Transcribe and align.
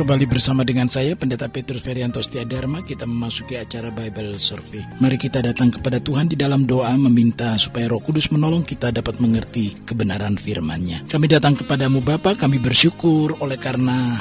Kembali 0.00 0.24
bersama 0.24 0.64
dengan 0.64 0.88
saya 0.88 1.12
Pendeta 1.12 1.52
Petrus 1.52 1.84
Ferianto 1.84 2.24
Dharma 2.24 2.80
Kita 2.80 3.04
memasuki 3.04 3.60
acara 3.60 3.92
Bible 3.92 4.40
Survey. 4.40 4.80
Mari 4.96 5.20
kita 5.20 5.44
datang 5.44 5.68
kepada 5.68 6.00
Tuhan 6.00 6.24
di 6.24 6.40
dalam 6.40 6.64
doa 6.64 6.96
Meminta 6.96 7.60
supaya 7.60 7.84
roh 7.84 8.00
kudus 8.00 8.32
menolong 8.32 8.64
kita 8.64 8.96
dapat 8.96 9.20
mengerti 9.20 9.76
kebenaran 9.84 10.40
firman-Nya. 10.40 11.04
Kami 11.04 11.28
datang 11.28 11.52
kepadamu 11.52 12.00
Bapa, 12.00 12.32
kami 12.32 12.56
bersyukur 12.56 13.44
oleh 13.44 13.60
karena 13.60 14.16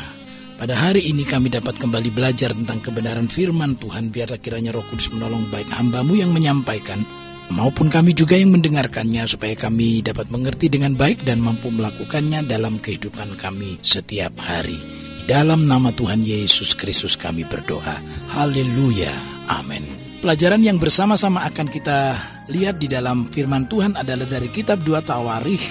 pada 0.60 0.76
hari 0.76 1.16
ini 1.16 1.24
kami 1.24 1.48
dapat 1.48 1.80
kembali 1.80 2.12
belajar 2.12 2.52
tentang 2.52 2.84
kebenaran 2.84 3.32
firman 3.32 3.80
Tuhan. 3.80 4.12
Biarlah 4.12 4.44
kiranya 4.44 4.76
roh 4.76 4.84
kudus 4.84 5.16
menolong 5.16 5.48
baik 5.48 5.72
hambamu 5.80 6.12
yang 6.20 6.36
menyampaikan 6.36 7.08
maupun 7.56 7.88
kami 7.88 8.12
juga 8.12 8.36
yang 8.36 8.52
mendengarkannya 8.52 9.24
supaya 9.24 9.56
kami 9.56 10.04
dapat 10.04 10.28
mengerti 10.28 10.68
dengan 10.68 11.00
baik 11.00 11.24
dan 11.24 11.40
mampu 11.40 11.72
melakukannya 11.72 12.44
dalam 12.44 12.84
kehidupan 12.84 13.40
kami 13.40 13.80
setiap 13.80 14.36
hari. 14.44 15.08
Dalam 15.30 15.70
nama 15.70 15.94
Tuhan 15.94 16.26
Yesus 16.26 16.74
Kristus 16.74 17.14
kami 17.14 17.46
berdoa. 17.46 18.02
Haleluya. 18.34 19.14
Amin. 19.46 19.86
Pelajaran 20.26 20.66
yang 20.66 20.82
bersama-sama 20.82 21.46
akan 21.46 21.70
kita 21.70 22.18
lihat 22.50 22.82
di 22.82 22.90
dalam 22.90 23.30
firman 23.30 23.70
Tuhan 23.70 23.94
adalah 23.94 24.26
dari 24.26 24.50
kitab 24.50 24.82
2 24.82 25.06
Tawarikh 25.06 25.62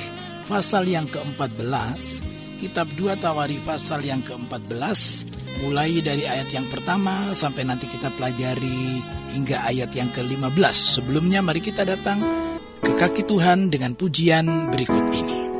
pasal 0.46 0.86
yang 0.86 1.10
ke-14. 1.10 1.58
Kitab 2.62 2.86
2 2.94 3.18
Tawarikh 3.18 3.58
pasal 3.66 4.06
yang 4.06 4.22
ke-14 4.22 5.26
mulai 5.66 6.06
dari 6.06 6.22
ayat 6.22 6.54
yang 6.54 6.70
pertama 6.70 7.34
sampai 7.34 7.66
nanti 7.66 7.90
kita 7.90 8.14
pelajari 8.14 9.02
hingga 9.34 9.66
ayat 9.66 9.90
yang 9.90 10.14
ke-15. 10.14 11.02
Sebelumnya 11.02 11.42
mari 11.42 11.58
kita 11.58 11.82
datang 11.82 12.22
ke 12.78 12.94
kaki 12.94 13.26
Tuhan 13.26 13.74
dengan 13.74 13.98
pujian 13.98 14.70
berikut 14.70 15.02
ini. 15.10 15.57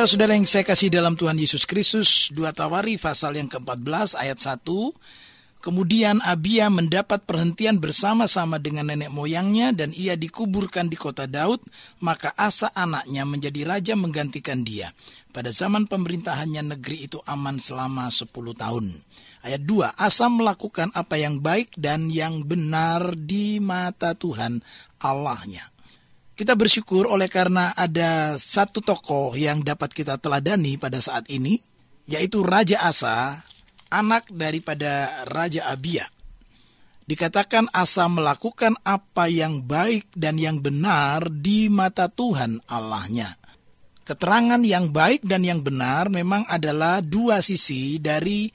Saudara-saudara 0.00 0.32
yang 0.32 0.48
saya 0.48 0.64
kasih 0.64 0.88
dalam 0.88 1.12
Tuhan 1.12 1.36
Yesus 1.36 1.68
Kristus, 1.68 2.32
dua 2.32 2.56
Tawari 2.56 2.96
pasal 2.96 3.36
yang 3.36 3.52
ke-14 3.52 4.16
ayat 4.16 4.40
1, 4.40 4.64
Kemudian 5.60 6.24
Abia 6.24 6.72
mendapat 6.72 7.28
perhentian 7.28 7.76
bersama-sama 7.76 8.56
dengan 8.56 8.88
nenek 8.88 9.12
moyangnya 9.12 9.76
dan 9.76 9.92
ia 9.92 10.16
dikuburkan 10.16 10.88
di 10.88 10.96
kota 10.96 11.28
Daud, 11.28 11.60
maka 12.00 12.32
Asa 12.32 12.72
anaknya 12.72 13.28
menjadi 13.28 13.60
raja 13.68 13.92
menggantikan 13.92 14.64
dia. 14.64 14.88
Pada 15.36 15.52
zaman 15.52 15.84
pemerintahannya 15.84 16.80
negeri 16.80 17.04
itu 17.04 17.20
aman 17.28 17.60
selama 17.60 18.08
10 18.08 18.32
tahun. 18.56 19.04
Ayat 19.44 19.68
2, 19.68 20.00
Asa 20.00 20.32
melakukan 20.32 20.96
apa 20.96 21.20
yang 21.20 21.44
baik 21.44 21.76
dan 21.76 22.08
yang 22.08 22.40
benar 22.48 23.12
di 23.20 23.60
mata 23.60 24.16
Tuhan 24.16 24.64
Allahnya. 24.96 25.68
Kita 26.40 26.56
bersyukur 26.56 27.04
oleh 27.04 27.28
karena 27.28 27.76
ada 27.76 28.32
satu 28.40 28.80
tokoh 28.80 29.36
yang 29.36 29.60
dapat 29.60 29.92
kita 29.92 30.16
teladani 30.16 30.80
pada 30.80 30.96
saat 30.96 31.28
ini, 31.28 31.60
yaitu 32.08 32.40
Raja 32.40 32.80
Asa 32.80 33.44
anak 33.92 34.32
daripada 34.32 35.20
Raja 35.28 35.68
Abia. 35.68 36.08
Dikatakan 37.04 37.68
Asa 37.76 38.08
melakukan 38.08 38.72
apa 38.88 39.28
yang 39.28 39.60
baik 39.68 40.16
dan 40.16 40.40
yang 40.40 40.64
benar 40.64 41.28
di 41.28 41.68
mata 41.68 42.08
Tuhan 42.08 42.64
Allahnya. 42.64 43.36
Keterangan 44.08 44.64
yang 44.64 44.96
baik 44.96 45.20
dan 45.28 45.44
yang 45.44 45.60
benar 45.60 46.08
memang 46.08 46.48
adalah 46.48 47.04
dua 47.04 47.44
sisi 47.44 48.00
dari 48.00 48.48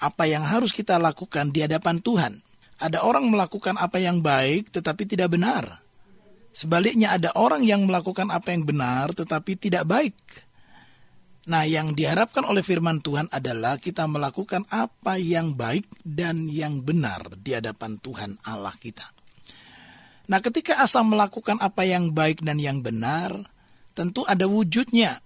apa 0.00 0.24
yang 0.24 0.48
harus 0.48 0.72
kita 0.72 0.96
lakukan 0.96 1.52
di 1.52 1.60
hadapan 1.60 2.00
Tuhan. 2.00 2.40
Ada 2.80 3.04
orang 3.04 3.28
melakukan 3.28 3.76
apa 3.76 4.00
yang 4.00 4.24
baik 4.24 4.72
tetapi 4.72 5.04
tidak 5.04 5.36
benar. 5.36 5.81
Sebaliknya 6.52 7.16
ada 7.16 7.32
orang 7.32 7.64
yang 7.64 7.88
melakukan 7.88 8.28
apa 8.28 8.52
yang 8.52 8.68
benar 8.68 9.16
tetapi 9.16 9.56
tidak 9.56 9.88
baik. 9.88 10.16
Nah, 11.42 11.66
yang 11.66 11.96
diharapkan 11.98 12.46
oleh 12.46 12.62
firman 12.62 13.02
Tuhan 13.02 13.26
adalah 13.32 13.74
kita 13.74 14.06
melakukan 14.06 14.62
apa 14.70 15.18
yang 15.18 15.58
baik 15.58 15.90
dan 16.06 16.46
yang 16.46 16.86
benar 16.86 17.34
di 17.34 17.58
hadapan 17.58 17.98
Tuhan 17.98 18.38
Allah 18.46 18.70
kita. 18.78 19.10
Nah, 20.30 20.38
ketika 20.38 20.78
Asa 20.78 21.02
melakukan 21.02 21.58
apa 21.58 21.82
yang 21.82 22.14
baik 22.14 22.46
dan 22.46 22.62
yang 22.62 22.78
benar, 22.78 23.42
tentu 23.90 24.22
ada 24.22 24.46
wujudnya, 24.46 25.18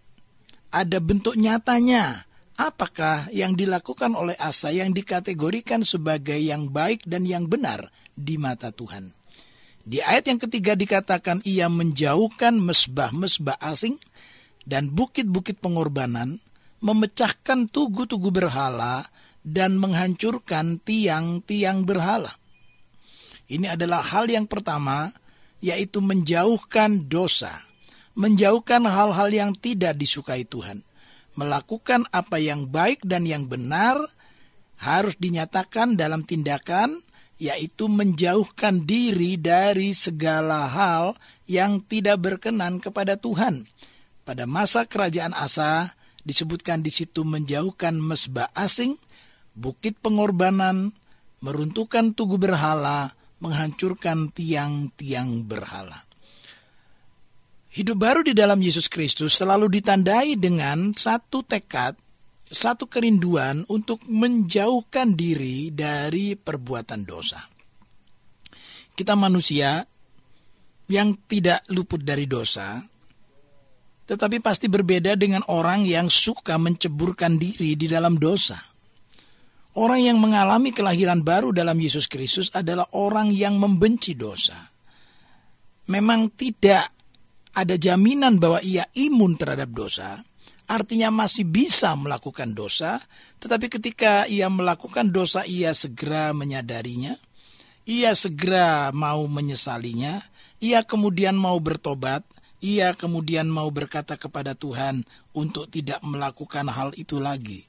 ada 0.72 0.98
bentuk 1.04 1.36
nyatanya. 1.36 2.24
Apakah 2.56 3.28
yang 3.36 3.52
dilakukan 3.52 4.16
oleh 4.16 4.32
Asa 4.40 4.72
yang 4.72 4.96
dikategorikan 4.96 5.84
sebagai 5.84 6.40
yang 6.40 6.72
baik 6.72 7.04
dan 7.04 7.28
yang 7.28 7.44
benar 7.44 7.92
di 8.16 8.40
mata 8.40 8.72
Tuhan? 8.72 9.15
Di 9.86 10.02
ayat 10.02 10.26
yang 10.26 10.42
ketiga 10.42 10.74
dikatakan 10.74 11.46
ia 11.46 11.70
menjauhkan 11.70 12.58
mesbah-mesbah 12.58 13.62
asing 13.62 14.02
dan 14.66 14.90
bukit-bukit 14.90 15.62
pengorbanan, 15.62 16.42
memecahkan 16.82 17.70
tugu-tugu 17.70 18.34
berhala, 18.34 19.06
dan 19.46 19.78
menghancurkan 19.78 20.82
tiang-tiang 20.82 21.86
berhala. 21.86 22.34
Ini 23.46 23.78
adalah 23.78 24.02
hal 24.02 24.26
yang 24.26 24.50
pertama, 24.50 25.14
yaitu 25.62 26.02
menjauhkan 26.02 27.06
dosa, 27.06 27.54
menjauhkan 28.18 28.82
hal-hal 28.90 29.30
yang 29.30 29.50
tidak 29.54 29.94
disukai 29.94 30.42
Tuhan, 30.42 30.82
melakukan 31.38 32.10
apa 32.10 32.42
yang 32.42 32.66
baik 32.66 33.06
dan 33.06 33.22
yang 33.22 33.46
benar 33.46 34.02
harus 34.82 35.14
dinyatakan 35.14 35.94
dalam 35.94 36.26
tindakan, 36.26 36.98
yaitu 37.36 37.88
menjauhkan 37.88 38.88
diri 38.88 39.36
dari 39.36 39.92
segala 39.92 40.68
hal 40.68 41.16
yang 41.44 41.84
tidak 41.84 42.20
berkenan 42.20 42.80
kepada 42.80 43.20
Tuhan 43.20 43.68
pada 44.26 44.42
masa 44.42 44.82
kerajaan 44.82 45.30
Asa 45.30 45.94
disebutkan 46.26 46.82
di 46.82 46.90
situ 46.90 47.22
menjauhkan 47.22 47.94
mesbah 48.02 48.50
asing, 48.58 48.98
bukit 49.54 49.94
pengorbanan, 50.02 50.90
meruntuhkan 51.38 52.10
tugu 52.10 52.34
berhala, 52.34 53.14
menghancurkan 53.38 54.34
tiang-tiang 54.34 55.46
berhala. 55.46 56.02
Hidup 57.70 58.02
baru 58.02 58.26
di 58.26 58.34
dalam 58.34 58.58
Yesus 58.58 58.90
Kristus 58.90 59.38
selalu 59.38 59.70
ditandai 59.78 60.34
dengan 60.34 60.90
satu 60.90 61.46
tekad, 61.46 61.94
satu 62.46 62.86
kerinduan 62.86 63.66
untuk 63.66 64.06
menjauhkan 64.06 65.18
diri 65.18 65.74
dari 65.74 66.38
perbuatan 66.38 67.02
dosa. 67.02 67.42
Kita 68.96 69.18
manusia 69.18 69.82
yang 70.86 71.18
tidak 71.26 71.66
luput 71.74 72.06
dari 72.06 72.24
dosa, 72.30 72.78
tetapi 74.06 74.38
pasti 74.38 74.70
berbeda 74.70 75.18
dengan 75.18 75.42
orang 75.50 75.82
yang 75.82 76.06
suka 76.06 76.54
menceburkan 76.56 77.36
diri 77.36 77.74
di 77.74 77.90
dalam 77.90 78.16
dosa. 78.16 78.56
Orang 79.76 80.00
yang 80.00 80.16
mengalami 80.16 80.72
kelahiran 80.72 81.20
baru 81.20 81.52
dalam 81.52 81.76
Yesus 81.76 82.08
Kristus 82.08 82.48
adalah 82.56 82.88
orang 82.96 83.28
yang 83.28 83.60
membenci 83.60 84.16
dosa. 84.16 84.56
Memang 85.92 86.32
tidak 86.32 86.96
ada 87.52 87.76
jaminan 87.76 88.40
bahwa 88.40 88.64
ia 88.64 88.88
imun 88.96 89.36
terhadap 89.36 89.68
dosa, 89.76 90.24
artinya 90.66 91.14
masih 91.14 91.46
bisa 91.46 91.94
melakukan 91.94 92.52
dosa, 92.52 92.98
tetapi 93.38 93.70
ketika 93.70 94.26
ia 94.26 94.50
melakukan 94.50 95.10
dosa, 95.10 95.46
ia 95.46 95.70
segera 95.72 96.34
menyadarinya, 96.34 97.14
ia 97.86 98.12
segera 98.18 98.90
mau 98.90 99.24
menyesalinya, 99.30 100.22
ia 100.58 100.82
kemudian 100.82 101.38
mau 101.38 101.58
bertobat, 101.62 102.26
ia 102.58 102.92
kemudian 102.98 103.46
mau 103.46 103.70
berkata 103.70 104.18
kepada 104.18 104.58
Tuhan 104.58 105.06
untuk 105.38 105.70
tidak 105.70 106.02
melakukan 106.02 106.66
hal 106.66 106.90
itu 106.98 107.22
lagi. 107.22 107.62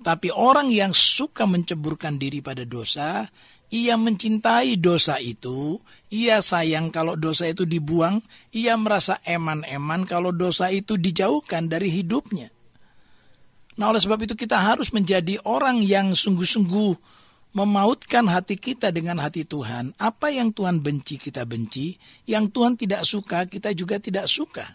Tapi 0.00 0.32
orang 0.32 0.72
yang 0.72 0.96
suka 0.96 1.44
menceburkan 1.44 2.16
diri 2.16 2.40
pada 2.40 2.64
dosa, 2.64 3.28
ia 3.70 3.94
mencintai 3.94 4.76
dosa 4.82 5.22
itu, 5.22 5.78
ia 6.10 6.42
sayang 6.42 6.90
kalau 6.90 7.14
dosa 7.14 7.46
itu 7.46 7.62
dibuang, 7.62 8.18
ia 8.50 8.74
merasa 8.74 9.22
eman-eman 9.22 10.02
kalau 10.04 10.34
dosa 10.34 10.74
itu 10.74 10.98
dijauhkan 10.98 11.70
dari 11.70 11.86
hidupnya. 11.90 12.50
Nah, 13.78 13.94
oleh 13.94 14.02
sebab 14.02 14.20
itu 14.26 14.34
kita 14.34 14.58
harus 14.58 14.90
menjadi 14.90 15.38
orang 15.46 15.80
yang 15.80 16.12
sungguh-sungguh 16.12 16.98
memautkan 17.54 18.26
hati 18.30 18.58
kita 18.58 18.90
dengan 18.94 19.22
hati 19.22 19.46
Tuhan. 19.46 19.94
Apa 19.98 20.30
yang 20.30 20.50
Tuhan 20.50 20.82
benci 20.82 21.16
kita 21.18 21.46
benci, 21.46 21.94
yang 22.26 22.50
Tuhan 22.50 22.74
tidak 22.74 23.06
suka 23.06 23.46
kita 23.46 23.70
juga 23.74 24.02
tidak 24.02 24.26
suka. 24.26 24.66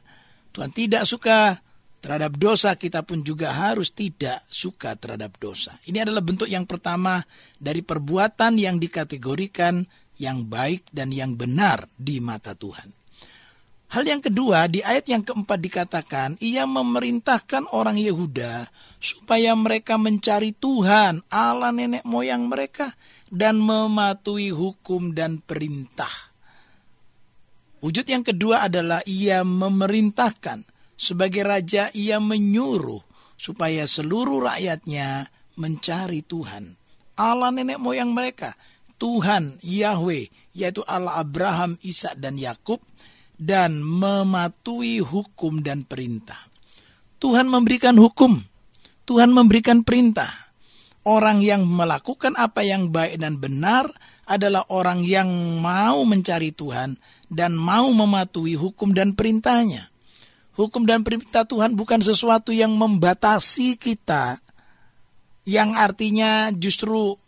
Tuhan 0.55 0.71
tidak 0.71 1.03
suka 1.03 1.59
terhadap 2.05 2.37
dosa, 2.37 2.77
kita 2.77 3.01
pun 3.01 3.25
juga 3.25 3.49
harus 3.49 3.89
tidak 3.89 4.45
suka 4.45 4.93
terhadap 4.93 5.41
dosa. 5.41 5.73
Ini 5.89 6.05
adalah 6.05 6.21
bentuk 6.21 6.45
yang 6.45 6.69
pertama 6.69 7.25
dari 7.57 7.81
perbuatan 7.81 8.61
yang 8.61 8.77
dikategorikan 8.77 9.81
yang 10.21 10.45
baik 10.45 10.85
dan 10.93 11.09
yang 11.09 11.33
benar 11.33 11.89
di 11.97 12.21
mata 12.21 12.53
Tuhan. 12.53 12.93
Hal 13.89 14.05
yang 14.05 14.21
kedua, 14.21 14.69
di 14.69 14.85
ayat 14.85 15.09
yang 15.09 15.25
keempat 15.25 15.57
dikatakan, 15.57 16.29
ia 16.45 16.69
memerintahkan 16.69 17.73
orang 17.73 17.97
Yehuda 17.97 18.69
supaya 19.01 19.57
mereka 19.57 19.97
mencari 19.97 20.53
Tuhan, 20.53 21.25
Allah 21.33 21.73
nenek 21.73 22.05
moyang 22.05 22.45
mereka, 22.45 22.93
dan 23.33 23.57
mematuhi 23.57 24.53
hukum 24.53 25.09
dan 25.17 25.41
perintah. 25.41 26.11
Wujud 27.81 28.05
yang 28.05 28.21
kedua 28.21 28.69
adalah 28.69 29.01
ia 29.09 29.41
memerintahkan. 29.41 30.74
Sebagai 30.95 31.43
raja, 31.43 31.91
ia 31.91 32.23
menyuruh 32.23 33.03
supaya 33.35 33.83
seluruh 33.83 34.47
rakyatnya 34.47 35.27
mencari 35.59 36.23
Tuhan. 36.23 36.79
Allah 37.15 37.51
nenek 37.51 37.79
moyang 37.79 38.11
mereka, 38.11 38.55
Tuhan 38.95 39.59
Yahweh, 39.59 40.31
yaitu 40.55 40.83
Allah 40.87 41.19
Abraham, 41.19 41.75
Ishak 41.83 42.19
dan 42.19 42.39
Yakub, 42.39 42.79
dan 43.35 43.83
mematuhi 43.83 45.03
hukum 45.03 45.59
dan 45.59 45.83
perintah. 45.83 46.39
Tuhan 47.19 47.47
memberikan 47.51 47.95
hukum, 47.99 48.43
Tuhan 49.03 49.31
memberikan 49.35 49.83
perintah. 49.83 50.31
Orang 51.05 51.43
yang 51.45 51.69
melakukan 51.69 52.33
apa 52.33 52.65
yang 52.65 52.89
baik 52.89 53.21
dan 53.21 53.37
benar 53.37 53.85
adalah 54.25 54.65
orang 54.73 55.05
yang 55.05 55.29
mau 55.61 56.01
mencari 56.01 56.49
Tuhan 56.49 56.97
dan 57.29 57.53
mau 57.53 57.93
mematuhi 57.93 58.57
hukum 58.57 58.89
dan 58.89 59.13
perintahnya. 59.13 59.94
Hukum 60.55 60.87
dan 60.87 61.03
perintah 61.03 61.43
Tuhan 61.43 61.75
bukan 61.75 61.99
sesuatu 61.99 62.55
yang 62.55 62.71
membatasi 62.79 63.75
kita, 63.75 64.39
yang 65.43 65.75
artinya 65.75 66.47
justru 66.55 67.19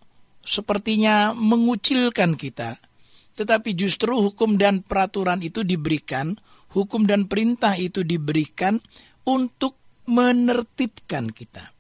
sepertinya 0.48 1.36
mengucilkan 1.36 2.40
kita, 2.40 2.80
tetapi 3.36 3.76
justru 3.76 4.16
hukum 4.16 4.56
dan 4.56 4.80
peraturan 4.80 5.44
itu 5.44 5.68
diberikan, 5.68 6.40
hukum 6.72 7.04
dan 7.04 7.28
perintah 7.28 7.76
itu 7.76 8.08
diberikan 8.08 8.80
untuk 9.28 9.76
menertibkan 10.08 11.28
kita. 11.28 11.76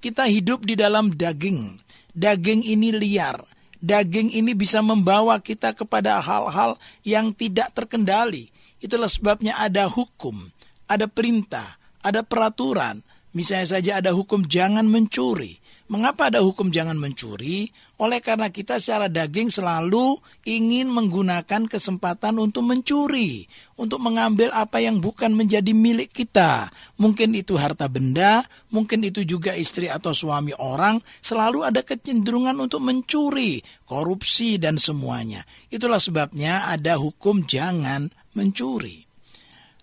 Kita 0.00 0.24
hidup 0.24 0.64
di 0.64 0.80
dalam 0.80 1.12
daging. 1.12 1.76
Daging 2.16 2.64
ini 2.64 2.88
liar. 2.96 3.36
Daging 3.76 4.32
ini 4.32 4.56
bisa 4.56 4.80
membawa 4.80 5.36
kita 5.44 5.76
kepada 5.76 6.24
hal-hal 6.24 6.80
yang 7.04 7.36
tidak 7.36 7.76
terkendali. 7.76 8.48
Itulah 8.80 9.12
sebabnya 9.12 9.60
ada 9.60 9.84
hukum, 9.84 10.48
ada 10.86 11.06
perintah, 11.10 11.78
ada 12.02 12.22
peraturan. 12.22 13.02
Misalnya 13.36 13.68
saja 13.78 13.92
ada 14.00 14.16
hukum 14.16 14.48
jangan 14.48 14.88
mencuri. 14.88 15.60
Mengapa 15.86 16.34
ada 16.34 16.42
hukum 16.42 16.74
jangan 16.74 16.98
mencuri? 16.98 17.70
Oleh 18.02 18.18
karena 18.18 18.50
kita 18.50 18.82
secara 18.82 19.06
daging 19.06 19.54
selalu 19.54 20.18
ingin 20.42 20.90
menggunakan 20.90 21.70
kesempatan 21.70 22.42
untuk 22.42 22.66
mencuri, 22.66 23.46
untuk 23.78 24.02
mengambil 24.02 24.50
apa 24.50 24.82
yang 24.82 24.98
bukan 24.98 25.30
menjadi 25.38 25.70
milik 25.70 26.10
kita. 26.10 26.74
Mungkin 26.98 27.38
itu 27.38 27.54
harta 27.54 27.86
benda, 27.86 28.42
mungkin 28.74 29.06
itu 29.06 29.22
juga 29.22 29.54
istri 29.54 29.86
atau 29.86 30.10
suami 30.10 30.50
orang, 30.58 30.98
selalu 31.22 31.62
ada 31.62 31.86
kecenderungan 31.86 32.58
untuk 32.58 32.82
mencuri, 32.82 33.62
korupsi 33.86 34.58
dan 34.58 34.82
semuanya. 34.82 35.46
Itulah 35.70 36.02
sebabnya 36.02 36.66
ada 36.66 36.98
hukum 36.98 37.46
jangan 37.46 38.10
mencuri. 38.34 39.05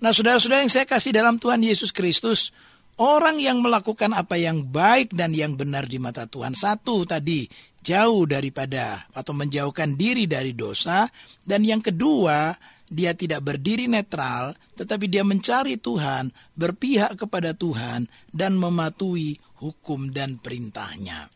Nah, 0.04 0.12
saudara-saudara 0.12 0.68
yang 0.68 0.74
saya 0.74 0.84
kasih 0.84 1.16
dalam 1.16 1.40
Tuhan 1.40 1.64
Yesus 1.64 1.96
Kristus, 1.96 2.52
Orang 2.94 3.42
yang 3.42 3.58
melakukan 3.58 4.14
apa 4.14 4.38
yang 4.38 4.70
baik 4.70 5.18
dan 5.18 5.34
yang 5.34 5.58
benar 5.58 5.90
di 5.90 5.98
mata 5.98 6.30
Tuhan. 6.30 6.54
Satu 6.54 7.02
tadi, 7.10 7.50
jauh 7.82 8.30
daripada 8.30 9.10
atau 9.18 9.34
menjauhkan 9.34 9.98
diri 9.98 10.30
dari 10.30 10.54
dosa. 10.54 11.10
Dan 11.42 11.66
yang 11.66 11.82
kedua, 11.82 12.54
dia 12.86 13.18
tidak 13.18 13.42
berdiri 13.42 13.90
netral, 13.90 14.54
tetapi 14.78 15.10
dia 15.10 15.26
mencari 15.26 15.82
Tuhan, 15.82 16.30
berpihak 16.54 17.18
kepada 17.18 17.58
Tuhan, 17.58 18.06
dan 18.30 18.62
mematuhi 18.62 19.42
hukum 19.58 20.14
dan 20.14 20.38
perintahnya. 20.38 21.34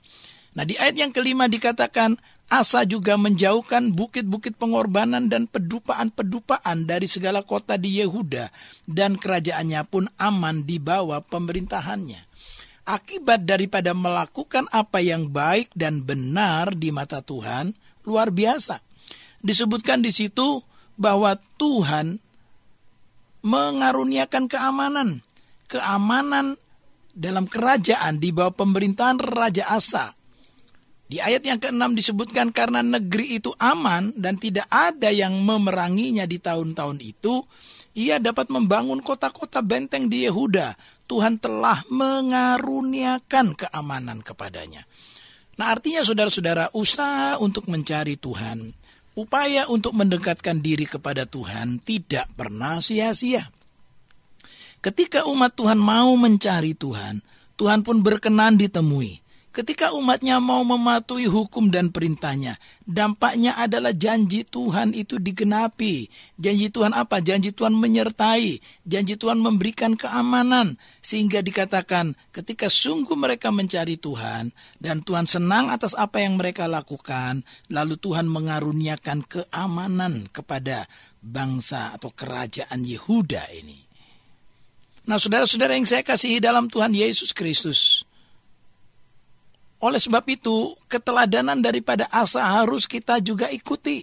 Nah 0.54 0.64
di 0.66 0.78
ayat 0.78 0.94
yang 0.94 1.10
kelima 1.10 1.50
dikatakan, 1.50 2.22
Asa 2.48 2.88
juga 2.88 3.20
menjauhkan 3.20 3.92
bukit-bukit 3.92 4.56
pengorbanan 4.56 5.28
dan 5.28 5.52
pedupaan-pedupaan 5.52 6.88
dari 6.88 7.04
segala 7.04 7.44
kota 7.44 7.76
di 7.76 8.00
Yehuda 8.00 8.48
dan 8.88 9.20
kerajaannya 9.20 9.84
pun 9.84 10.08
aman 10.16 10.64
di 10.64 10.80
bawah 10.80 11.20
pemerintahannya. 11.28 12.24
Akibat 12.88 13.44
daripada 13.44 13.92
melakukan 13.92 14.64
apa 14.72 15.04
yang 15.04 15.28
baik 15.28 15.76
dan 15.76 16.08
benar 16.08 16.72
di 16.72 16.88
mata 16.88 17.20
Tuhan 17.20 17.76
luar 18.08 18.32
biasa. 18.32 18.80
Disebutkan 19.44 20.00
di 20.00 20.16
situ 20.16 20.64
bahwa 20.96 21.36
Tuhan 21.60 22.16
mengaruniakan 23.44 24.48
keamanan, 24.48 25.20
keamanan 25.68 26.56
dalam 27.12 27.44
kerajaan 27.44 28.24
di 28.24 28.32
bawah 28.32 28.56
pemerintahan 28.56 29.20
Raja 29.20 29.68
Asa 29.68 30.16
di 31.08 31.24
ayat 31.24 31.40
yang 31.48 31.56
keenam 31.56 31.96
disebutkan 31.96 32.52
karena 32.52 32.84
negeri 32.84 33.40
itu 33.40 33.56
aman 33.56 34.12
dan 34.20 34.36
tidak 34.36 34.68
ada 34.68 35.08
yang 35.08 35.40
memeranginya 35.40 36.28
di 36.28 36.36
tahun-tahun 36.36 37.00
itu, 37.00 37.48
ia 37.96 38.20
dapat 38.20 38.52
membangun 38.52 39.00
kota-kota 39.00 39.64
benteng 39.64 40.12
di 40.12 40.28
Yehuda. 40.28 40.76
Tuhan 41.08 41.40
telah 41.40 41.88
mengaruniakan 41.88 43.56
keamanan 43.56 44.20
kepadanya. 44.20 44.84
Nah 45.56 45.72
artinya 45.72 46.04
saudara-saudara 46.04 46.76
usaha 46.76 47.40
untuk 47.40 47.72
mencari 47.72 48.20
Tuhan, 48.20 48.76
upaya 49.16 49.66
untuk 49.72 49.96
mendekatkan 49.96 50.60
diri 50.60 50.84
kepada 50.84 51.24
Tuhan 51.24 51.80
tidak 51.80 52.28
pernah 52.36 52.84
sia-sia. 52.84 53.48
Ketika 54.84 55.24
umat 55.26 55.56
Tuhan 55.56 55.80
mau 55.80 56.14
mencari 56.20 56.76
Tuhan, 56.76 57.24
Tuhan 57.58 57.82
pun 57.82 58.04
berkenan 58.04 58.60
ditemui. 58.60 59.27
Ketika 59.58 59.90
umatnya 59.98 60.38
mau 60.38 60.62
mematuhi 60.62 61.26
hukum 61.26 61.74
dan 61.74 61.90
perintahnya, 61.90 62.62
dampaknya 62.86 63.58
adalah 63.58 63.90
janji 63.90 64.46
Tuhan 64.46 64.94
itu 64.94 65.18
digenapi. 65.18 66.14
Janji 66.38 66.70
Tuhan 66.70 66.94
apa? 66.94 67.26
Janji 67.26 67.50
Tuhan 67.58 67.74
menyertai. 67.74 68.62
Janji 68.86 69.18
Tuhan 69.18 69.42
memberikan 69.42 69.98
keamanan. 69.98 70.78
Sehingga 71.02 71.42
dikatakan 71.42 72.14
ketika 72.30 72.70
sungguh 72.70 73.18
mereka 73.18 73.50
mencari 73.50 73.98
Tuhan 73.98 74.54
dan 74.78 75.02
Tuhan 75.02 75.26
senang 75.26 75.74
atas 75.74 75.98
apa 75.98 76.22
yang 76.22 76.38
mereka 76.38 76.70
lakukan, 76.70 77.42
lalu 77.74 77.98
Tuhan 77.98 78.30
mengaruniakan 78.30 79.26
keamanan 79.26 80.30
kepada 80.30 80.86
bangsa 81.18 81.98
atau 81.98 82.14
kerajaan 82.14 82.86
Yehuda 82.86 83.50
ini. 83.58 83.90
Nah 85.10 85.18
saudara-saudara 85.18 85.74
yang 85.74 85.90
saya 85.90 86.06
kasihi 86.06 86.38
dalam 86.38 86.70
Tuhan 86.70 86.94
Yesus 86.94 87.34
Kristus, 87.34 88.06
oleh 89.78 90.02
sebab 90.02 90.26
itu, 90.26 90.74
keteladanan 90.90 91.62
daripada 91.62 92.10
Asa 92.10 92.42
harus 92.42 92.90
kita 92.90 93.22
juga 93.22 93.46
ikuti. 93.54 94.02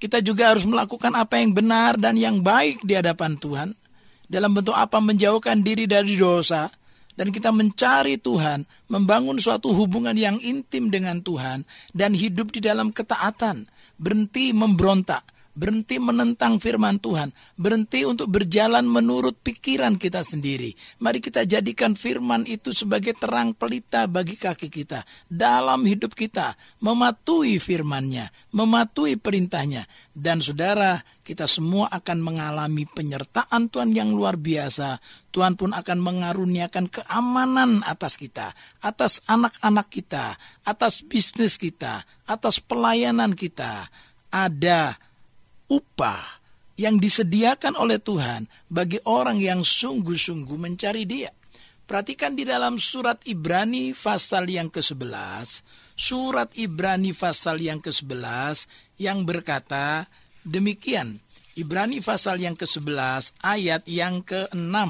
Kita 0.00 0.24
juga 0.24 0.56
harus 0.56 0.64
melakukan 0.64 1.12
apa 1.12 1.36
yang 1.36 1.52
benar 1.52 2.00
dan 2.00 2.16
yang 2.16 2.40
baik 2.40 2.80
di 2.80 2.96
hadapan 2.96 3.36
Tuhan. 3.36 3.76
Dalam 4.24 4.56
bentuk 4.56 4.72
apa 4.72 4.96
menjauhkan 4.96 5.60
diri 5.60 5.84
dari 5.84 6.16
dosa. 6.16 6.72
Dan 7.12 7.28
kita 7.28 7.52
mencari 7.52 8.16
Tuhan, 8.16 8.64
membangun 8.88 9.36
suatu 9.36 9.76
hubungan 9.76 10.16
yang 10.16 10.40
intim 10.40 10.88
dengan 10.88 11.20
Tuhan. 11.20 11.68
Dan 11.92 12.16
hidup 12.16 12.48
di 12.48 12.64
dalam 12.64 12.88
ketaatan. 12.88 13.68
Berhenti 14.00 14.56
memberontak 14.56 15.28
berhenti 15.54 15.98
menentang 15.98 16.62
firman 16.62 17.02
Tuhan, 17.02 17.34
berhenti 17.58 18.06
untuk 18.06 18.30
berjalan 18.30 18.86
menurut 18.86 19.34
pikiran 19.42 19.98
kita 19.98 20.22
sendiri. 20.22 20.72
Mari 21.02 21.18
kita 21.18 21.42
jadikan 21.44 21.98
firman 21.98 22.46
itu 22.46 22.70
sebagai 22.70 23.18
terang 23.18 23.52
pelita 23.52 24.06
bagi 24.06 24.38
kaki 24.38 24.70
kita 24.70 25.02
dalam 25.26 25.82
hidup 25.84 26.14
kita, 26.14 26.54
mematuhi 26.80 27.58
firmannya, 27.58 28.30
mematuhi 28.54 29.18
perintahnya. 29.18 29.84
Dan 30.10 30.42
saudara, 30.42 31.02
kita 31.22 31.46
semua 31.46 31.86
akan 31.94 32.18
mengalami 32.26 32.84
penyertaan 32.90 33.70
Tuhan 33.70 33.94
yang 33.94 34.10
luar 34.10 34.34
biasa. 34.34 34.98
Tuhan 35.30 35.54
pun 35.54 35.70
akan 35.70 35.98
mengaruniakan 36.02 36.90
keamanan 36.90 37.86
atas 37.86 38.18
kita, 38.18 38.50
atas 38.82 39.22
anak-anak 39.30 39.86
kita, 39.86 40.34
atas 40.66 41.06
bisnis 41.06 41.54
kita, 41.54 42.02
atas 42.26 42.58
pelayanan 42.58 43.38
kita. 43.38 43.86
Ada 44.30 44.98
upah 45.70 46.42
yang 46.74 46.98
disediakan 46.98 47.78
oleh 47.78 48.02
Tuhan 48.02 48.50
bagi 48.66 48.98
orang 49.06 49.38
yang 49.38 49.62
sungguh-sungguh 49.62 50.58
mencari 50.58 51.06
Dia. 51.06 51.30
Perhatikan 51.86 52.38
di 52.38 52.46
dalam 52.46 52.78
surat 52.78 53.18
Ibrani 53.26 53.90
pasal 53.90 54.46
yang 54.46 54.70
ke-11, 54.70 55.66
surat 55.98 56.48
Ibrani 56.54 57.10
pasal 57.10 57.58
yang 57.58 57.82
ke-11 57.82 58.70
yang 59.02 59.26
berkata 59.26 60.06
demikian. 60.46 61.18
Ibrani 61.58 61.98
pasal 61.98 62.38
yang 62.38 62.54
ke-11 62.54 63.42
ayat 63.42 63.82
yang 63.90 64.22
ke-6. 64.22 64.86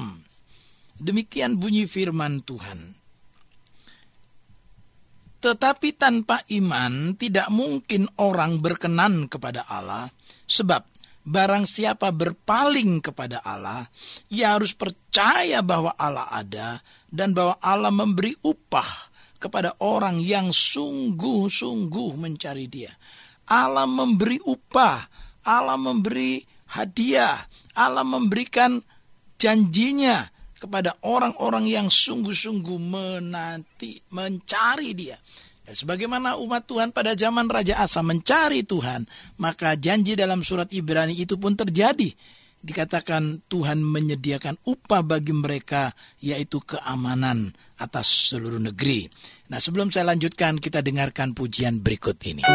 Demikian 1.01 1.57
bunyi 1.57 1.89
firman 1.89 2.37
Tuhan. 2.45 2.93
Tetapi 5.41 5.97
tanpa 5.97 6.45
iman 6.53 7.17
tidak 7.17 7.49
mungkin 7.49 8.05
orang 8.21 8.61
berkenan 8.61 9.25
kepada 9.25 9.65
Allah, 9.65 10.13
sebab 10.51 10.83
barang 11.23 11.63
siapa 11.63 12.11
berpaling 12.11 12.99
kepada 12.99 13.39
Allah, 13.39 13.87
ia 14.27 14.59
harus 14.59 14.75
percaya 14.75 15.63
bahwa 15.63 15.95
Allah 15.95 16.27
ada 16.27 16.83
dan 17.07 17.31
bahwa 17.31 17.55
Allah 17.63 17.93
memberi 17.95 18.35
upah 18.43 19.07
kepada 19.39 19.79
orang 19.79 20.19
yang 20.19 20.51
sungguh-sungguh 20.51 22.19
mencari 22.19 22.67
Dia. 22.67 22.91
Allah 23.47 23.87
memberi 23.87 24.37
upah, 24.43 25.07
Allah 25.47 25.79
memberi 25.79 26.43
hadiah, 26.75 27.41
Allah 27.75 28.05
memberikan 28.05 28.79
janjinya 29.35 30.29
kepada 30.61 30.93
orang-orang 31.01 31.65
yang 31.65 31.87
sungguh-sungguh 31.89 32.77
menanti, 32.77 33.97
mencari 34.13 34.93
dia. 34.93 35.17
Dan 35.61 35.77
sebagaimana 35.77 36.41
umat 36.41 36.65
Tuhan 36.65 36.89
pada 36.89 37.13
zaman 37.13 37.45
Raja 37.45 37.77
Asa 37.77 38.01
mencari 38.01 38.65
Tuhan, 38.65 39.05
maka 39.37 39.77
janji 39.77 40.17
dalam 40.17 40.41
surat 40.41 40.67
Ibrani 40.73 41.13
itu 41.13 41.37
pun 41.37 41.53
terjadi. 41.53 42.09
Dikatakan 42.61 43.49
Tuhan 43.49 43.81
menyediakan 43.81 44.61
upah 44.65 45.01
bagi 45.01 45.33
mereka, 45.33 45.93
yaitu 46.21 46.61
keamanan 46.61 47.49
atas 47.81 48.33
seluruh 48.33 48.61
negeri. 48.61 49.09
Nah 49.49 49.57
sebelum 49.57 49.89
saya 49.89 50.13
lanjutkan, 50.13 50.61
kita 50.61 50.85
dengarkan 50.85 51.33
pujian 51.33 51.81
berikut 51.81 52.21
ini. 52.29 52.45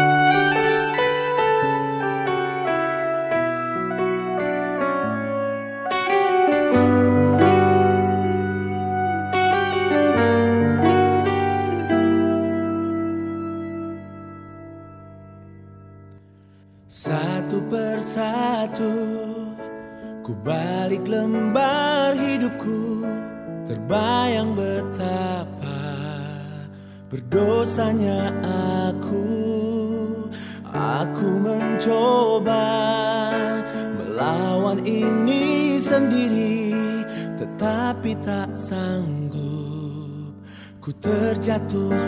Terjatuh 41.67 42.06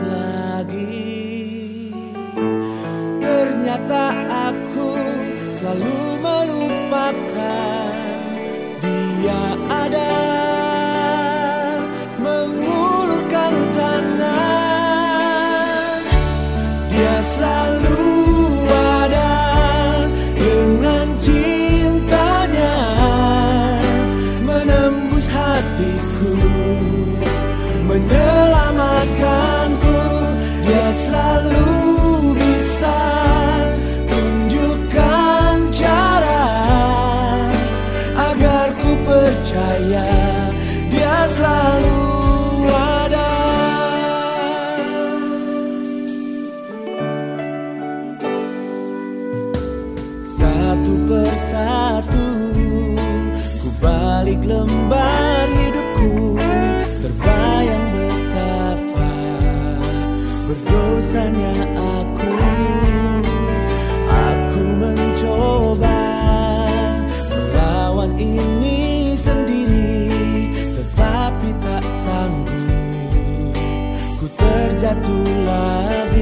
Satu 50.70 51.02
persatu. 51.10 52.26
Ku 53.58 53.70
balik 53.82 54.38
lembar 54.46 55.50
hidupku 55.50 56.38
Terbayang 57.02 57.90
betapa 57.90 59.10
Berdosanya 60.46 61.58
aku. 61.74 62.34
Aku 64.14 64.64
mencoba 64.78 66.06
Melawan 67.34 68.14
ini 68.22 69.18
sendiri 69.18 70.54
Tetapi 70.54 71.50
tak 71.66 71.86
sanggup 72.06 73.58
Ku 74.22 74.26
terjatuh 74.38 75.30
lagi 75.50 76.19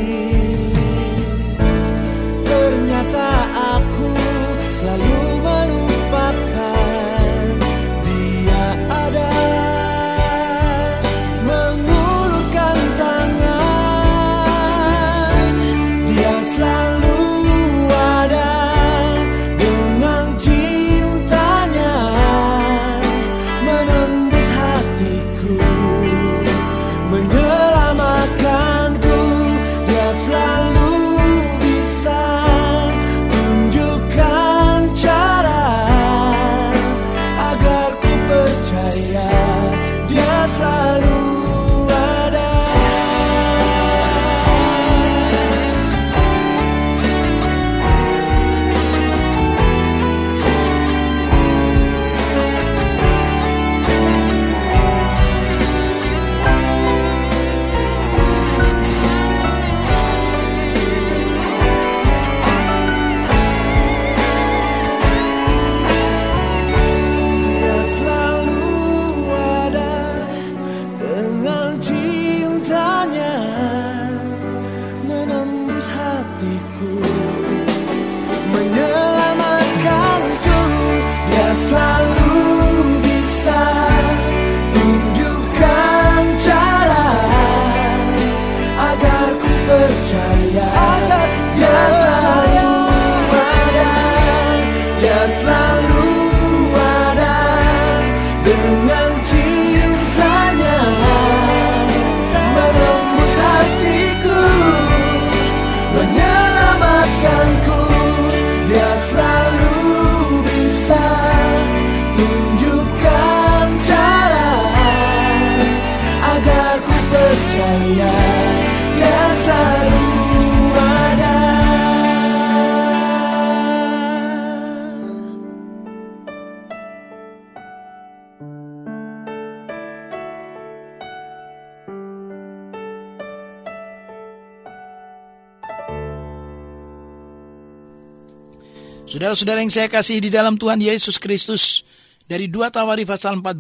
Saudara-saudara 139.27 139.59
yang 139.59 139.75
saya 139.75 139.91
kasih 139.91 140.23
di 140.23 140.31
dalam 140.31 140.55
Tuhan 140.55 140.79
Yesus 140.79 141.19
Kristus, 141.19 141.83
dari 142.31 142.47
2 142.47 142.71
Tawari 142.71 143.03
pasal 143.03 143.35
14, 143.35 143.59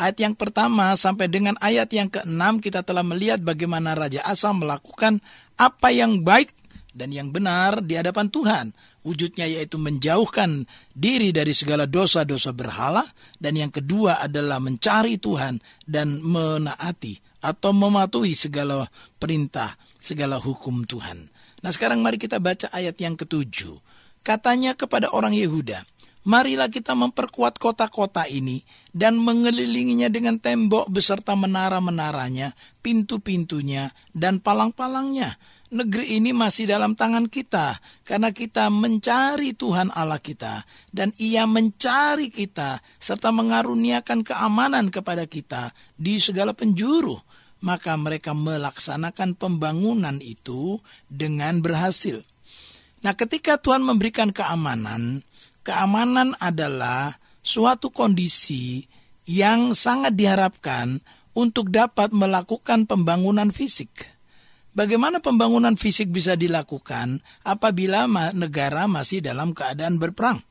ayat 0.00 0.16
yang 0.16 0.32
pertama 0.32 0.96
sampai 0.96 1.28
dengan 1.28 1.60
ayat 1.60 1.92
yang 1.92 2.08
keenam 2.08 2.56
kita 2.56 2.80
telah 2.80 3.04
melihat 3.04 3.36
bagaimana 3.36 3.92
Raja 3.92 4.24
Asa 4.24 4.48
melakukan 4.56 5.20
apa 5.60 5.92
yang 5.92 6.24
baik 6.24 6.56
dan 6.96 7.12
yang 7.12 7.28
benar 7.28 7.84
di 7.84 8.00
hadapan 8.00 8.32
Tuhan. 8.32 8.72
Wujudnya 9.04 9.44
yaitu 9.44 9.76
menjauhkan 9.76 10.64
diri 10.96 11.36
dari 11.36 11.52
segala 11.52 11.84
dosa-dosa 11.84 12.56
berhala 12.56 13.04
dan 13.36 13.60
yang 13.60 13.68
kedua 13.68 14.24
adalah 14.24 14.56
mencari 14.56 15.20
Tuhan 15.20 15.60
dan 15.84 16.24
menaati 16.24 17.44
atau 17.44 17.76
mematuhi 17.76 18.32
segala 18.32 18.88
perintah, 19.20 19.76
segala 20.00 20.40
hukum 20.40 20.88
Tuhan. 20.88 21.28
Nah 21.60 21.76
sekarang 21.76 22.00
mari 22.00 22.16
kita 22.16 22.40
baca 22.40 22.72
ayat 22.72 22.96
yang 22.96 23.20
ketujuh. 23.20 23.97
Katanya 24.22 24.76
kepada 24.76 25.08
orang 25.14 25.32
Yehuda, 25.32 25.86
marilah 26.28 26.68
kita 26.68 26.92
memperkuat 26.92 27.56
kota-kota 27.56 28.28
ini 28.28 28.60
dan 28.92 29.16
mengelilinginya 29.16 30.12
dengan 30.12 30.36
tembok 30.36 30.92
beserta 30.92 31.32
menara-menaranya, 31.32 32.52
pintu-pintunya, 32.84 33.94
dan 34.12 34.42
palang-palangnya. 34.42 35.40
Negeri 35.68 36.16
ini 36.16 36.32
masih 36.32 36.64
dalam 36.64 36.96
tangan 36.96 37.28
kita, 37.28 37.76
karena 38.00 38.32
kita 38.32 38.72
mencari 38.72 39.52
Tuhan 39.52 39.92
Allah 39.92 40.16
kita, 40.16 40.64
dan 40.88 41.12
Ia 41.20 41.44
mencari 41.44 42.32
kita, 42.32 42.80
serta 42.96 43.28
mengaruniakan 43.36 44.24
keamanan 44.24 44.88
kepada 44.88 45.28
kita 45.28 45.76
di 45.92 46.16
segala 46.16 46.56
penjuru. 46.56 47.20
Maka 47.58 47.98
mereka 48.00 48.32
melaksanakan 48.32 49.36
pembangunan 49.36 50.16
itu 50.24 50.80
dengan 51.10 51.60
berhasil. 51.60 52.24
Nah, 52.98 53.14
ketika 53.14 53.58
Tuhan 53.62 53.86
memberikan 53.86 54.34
keamanan, 54.34 55.22
keamanan 55.62 56.34
adalah 56.42 57.18
suatu 57.44 57.94
kondisi 57.94 58.82
yang 59.28 59.76
sangat 59.76 60.18
diharapkan 60.18 60.98
untuk 61.36 61.70
dapat 61.70 62.10
melakukan 62.10 62.88
pembangunan 62.88 63.54
fisik. 63.54 63.92
Bagaimana 64.74 65.22
pembangunan 65.22 65.74
fisik 65.74 66.10
bisa 66.10 66.34
dilakukan 66.34 67.22
apabila 67.46 68.06
negara 68.34 68.86
masih 68.90 69.22
dalam 69.22 69.54
keadaan 69.54 69.98
berperang? 69.98 70.42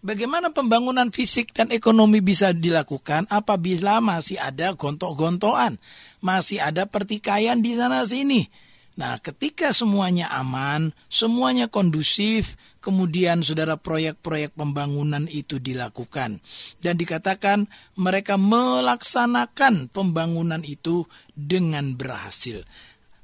Bagaimana 0.00 0.48
pembangunan 0.48 1.12
fisik 1.12 1.52
dan 1.52 1.68
ekonomi 1.68 2.24
bisa 2.24 2.56
dilakukan 2.56 3.28
apabila 3.28 4.00
masih 4.00 4.40
ada 4.40 4.72
gontok-gontokan, 4.72 5.76
masih 6.24 6.56
ada 6.56 6.88
pertikaian 6.88 7.60
di 7.60 7.76
sana 7.76 8.00
sini. 8.08 8.48
Nah, 8.98 9.16
ketika 9.22 9.70
semuanya 9.70 10.28
aman, 10.34 10.90
semuanya 11.06 11.70
kondusif, 11.70 12.58
kemudian 12.82 13.40
saudara 13.40 13.78
proyek-proyek 13.78 14.58
pembangunan 14.58 15.30
itu 15.30 15.62
dilakukan 15.62 16.42
dan 16.82 16.94
dikatakan 16.98 17.70
mereka 17.94 18.34
melaksanakan 18.34 19.88
pembangunan 19.94 20.60
itu 20.66 21.06
dengan 21.32 21.94
berhasil. 21.94 22.66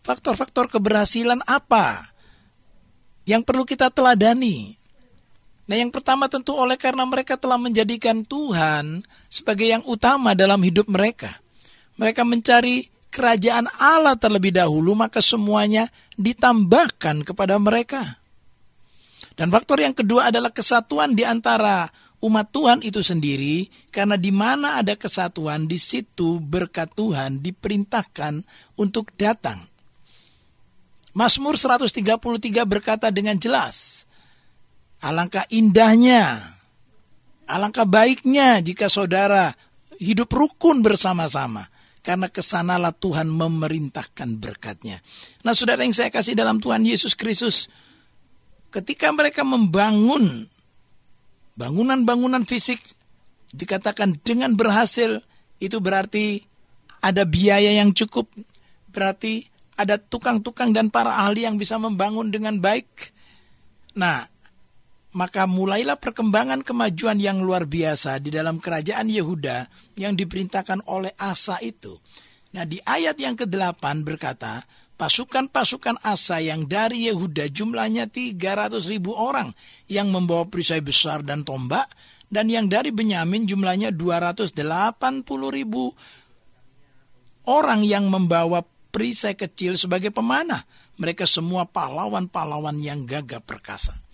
Faktor-faktor 0.07 0.71
keberhasilan 0.71 1.43
apa 1.51 2.15
yang 3.27 3.43
perlu 3.43 3.67
kita 3.67 3.91
teladani? 3.91 4.79
Nah, 5.67 5.75
yang 5.75 5.91
pertama 5.91 6.31
tentu 6.31 6.55
oleh 6.55 6.79
karena 6.79 7.03
mereka 7.03 7.35
telah 7.35 7.59
menjadikan 7.59 8.23
Tuhan 8.23 9.03
sebagai 9.27 9.67
yang 9.67 9.83
utama 9.83 10.31
dalam 10.39 10.63
hidup 10.63 10.87
mereka. 10.87 11.43
Mereka 11.99 12.23
mencari 12.23 12.87
kerajaan 13.17 13.65
Allah 13.81 14.21
terlebih 14.21 14.53
dahulu, 14.53 14.93
maka 14.93 15.25
semuanya 15.25 15.89
ditambahkan 16.21 17.25
kepada 17.25 17.57
mereka. 17.57 18.21
Dan 19.33 19.49
faktor 19.49 19.81
yang 19.81 19.97
kedua 19.97 20.29
adalah 20.29 20.53
kesatuan 20.53 21.17
di 21.17 21.25
antara 21.25 21.89
umat 22.21 22.53
Tuhan 22.53 22.85
itu 22.85 23.01
sendiri, 23.01 23.73
karena 23.89 24.21
di 24.21 24.29
mana 24.29 24.85
ada 24.85 24.93
kesatuan, 25.01 25.65
di 25.65 25.81
situ 25.81 26.37
berkat 26.45 26.93
Tuhan 26.93 27.41
diperintahkan 27.41 28.45
untuk 28.77 29.09
datang. 29.17 29.65
Mazmur 31.17 31.57
133 31.57 32.21
berkata 32.69 33.09
dengan 33.09 33.41
jelas, 33.41 34.05
Alangkah 35.01 35.49
indahnya, 35.49 36.41
alangkah 37.49 37.89
baiknya 37.89 38.61
jika 38.61 38.89
saudara 38.89 39.53
hidup 39.97 40.29
rukun 40.33 40.85
bersama-sama. 40.85 41.76
Karena 42.07 42.31
ke 42.31 42.39
sanalah 42.39 42.95
Tuhan 42.95 43.27
memerintahkan 43.27 44.39
berkatnya. 44.39 45.03
Nah 45.43 45.59
saudara 45.59 45.83
yang 45.83 45.91
saya 45.91 46.15
kasih 46.15 46.39
dalam 46.39 46.63
Tuhan 46.63 46.87
Yesus 46.87 47.19
Kristus. 47.19 47.67
Ketika 48.71 49.11
mereka 49.11 49.43
membangun 49.43 50.47
bangunan-bangunan 51.59 52.47
fisik. 52.47 52.79
Dikatakan 53.51 54.21
dengan 54.23 54.55
berhasil. 54.55 55.25
Itu 55.57 55.81
berarti 55.81 56.45
ada 57.01 57.25
biaya 57.25 57.73
yang 57.81 57.97
cukup. 57.97 58.29
Berarti 58.93 59.49
ada 59.77 59.97
tukang-tukang 59.97 60.73
dan 60.77 60.93
para 60.93 61.17
ahli 61.17 61.49
yang 61.49 61.57
bisa 61.57 61.81
membangun 61.81 62.29
dengan 62.29 62.61
baik. 62.61 63.13
Nah, 63.97 64.29
maka 65.17 65.49
mulailah 65.49 65.97
perkembangan 65.97 66.61
kemajuan 66.61 67.17
yang 67.17 67.41
luar 67.41 67.65
biasa 67.65 68.21
di 68.21 68.29
dalam 68.29 68.61
kerajaan 68.61 69.09
Yehuda 69.09 69.65
yang 69.97 70.13
diperintahkan 70.13 70.85
oleh 70.93 71.17
Asa 71.17 71.57
itu. 71.65 71.97
Nah 72.53 72.69
di 72.69 72.77
ayat 72.85 73.17
yang 73.17 73.33
ke-8 73.33 74.05
berkata, 74.05 74.69
pasukan-pasukan 75.01 76.05
Asa 76.05 76.45
yang 76.45 76.69
dari 76.69 77.09
Yehuda 77.09 77.49
jumlahnya 77.49 78.13
300 78.13 78.77
ribu 78.93 79.17
orang 79.17 79.57
yang 79.89 80.13
membawa 80.13 80.45
perisai 80.53 80.85
besar 80.85 81.25
dan 81.25 81.49
tombak, 81.49 81.89
dan 82.29 82.53
yang 82.53 82.69
dari 82.69 82.93
Benyamin 82.93 83.49
jumlahnya 83.49 83.97
280 83.97 84.53
ribu 85.49 85.97
orang 87.49 87.81
yang 87.89 88.13
membawa 88.13 88.61
perisai 88.93 89.33
kecil 89.33 89.81
sebagai 89.81 90.13
pemanah. 90.13 90.61
Mereka 90.97 91.25
semua 91.29 91.69
pahlawan-pahlawan 91.69 92.81
yang 92.81 93.05
gagah 93.05 93.45
perkasa. 93.45 94.06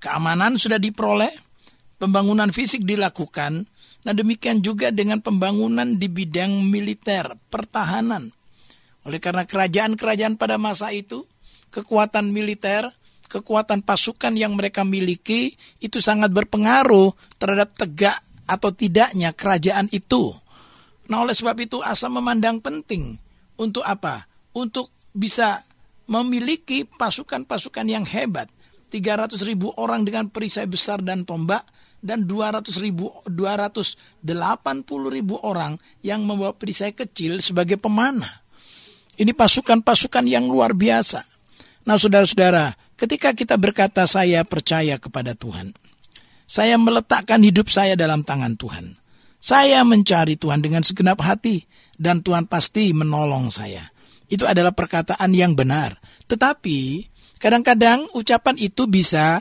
Keamanan 0.00 0.56
sudah 0.56 0.80
diperoleh, 0.80 1.30
pembangunan 2.00 2.48
fisik 2.48 2.88
dilakukan, 2.88 3.68
nah 4.00 4.16
demikian 4.16 4.64
juga 4.64 4.88
dengan 4.88 5.20
pembangunan 5.20 6.00
di 6.00 6.08
bidang 6.08 6.64
militer, 6.64 7.36
pertahanan. 7.52 8.32
Oleh 9.04 9.20
karena 9.20 9.44
kerajaan-kerajaan 9.44 10.40
pada 10.40 10.56
masa 10.56 10.88
itu, 10.96 11.28
kekuatan 11.68 12.32
militer, 12.32 12.88
kekuatan 13.28 13.84
pasukan 13.84 14.32
yang 14.40 14.56
mereka 14.56 14.88
miliki 14.88 15.54
itu 15.84 16.00
sangat 16.00 16.32
berpengaruh 16.32 17.12
terhadap 17.36 17.76
tegak 17.76 18.18
atau 18.48 18.72
tidaknya 18.72 19.36
kerajaan 19.36 19.86
itu. 19.92 20.32
Nah, 21.12 21.22
oleh 21.22 21.36
sebab 21.36 21.60
itu 21.60 21.78
Asa 21.84 22.08
memandang 22.08 22.58
penting 22.58 23.20
untuk 23.60 23.84
apa? 23.84 24.24
Untuk 24.56 24.90
bisa 25.12 25.62
memiliki 26.10 26.88
pasukan-pasukan 26.88 27.86
yang 27.86 28.02
hebat 28.02 28.50
300 28.90 29.38
ribu 29.46 29.70
orang 29.78 30.02
dengan 30.02 30.26
perisai 30.26 30.66
besar 30.66 31.00
dan 31.00 31.22
tombak 31.22 31.62
dan 32.02 32.24
200 32.26 32.66
ribu, 32.82 33.12
280 33.28 33.94
ribu 35.12 35.36
orang 35.40 35.78
yang 36.02 36.26
membawa 36.26 36.56
perisai 36.56 36.96
kecil 36.96 37.38
sebagai 37.38 37.78
pemanah. 37.78 38.42
Ini 39.20 39.36
pasukan-pasukan 39.36 40.24
yang 40.26 40.48
luar 40.48 40.72
biasa. 40.72 41.20
Nah 41.84 41.96
saudara-saudara, 42.00 42.72
ketika 42.96 43.36
kita 43.36 43.60
berkata 43.60 44.08
saya 44.08 44.42
percaya 44.48 44.96
kepada 44.96 45.36
Tuhan, 45.36 45.76
saya 46.48 46.80
meletakkan 46.80 47.44
hidup 47.44 47.70
saya 47.70 47.94
dalam 47.94 48.26
tangan 48.26 48.56
Tuhan. 48.58 48.96
Saya 49.40 49.86
mencari 49.86 50.36
Tuhan 50.36 50.60
dengan 50.60 50.84
segenap 50.84 51.20
hati 51.24 51.64
dan 51.96 52.20
Tuhan 52.20 52.48
pasti 52.48 52.92
menolong 52.92 53.48
saya. 53.52 53.88
Itu 54.28 54.44
adalah 54.44 54.72
perkataan 54.72 55.32
yang 55.32 55.56
benar. 55.56 55.96
Tetapi 56.28 57.08
Kadang-kadang 57.40 58.04
ucapan 58.12 58.56
itu 58.60 58.84
bisa 58.84 59.40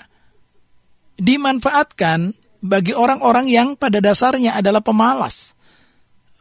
dimanfaatkan 1.20 2.32
bagi 2.64 2.96
orang-orang 2.96 3.52
yang 3.52 3.68
pada 3.76 4.00
dasarnya 4.00 4.56
adalah 4.56 4.80
pemalas. 4.80 5.52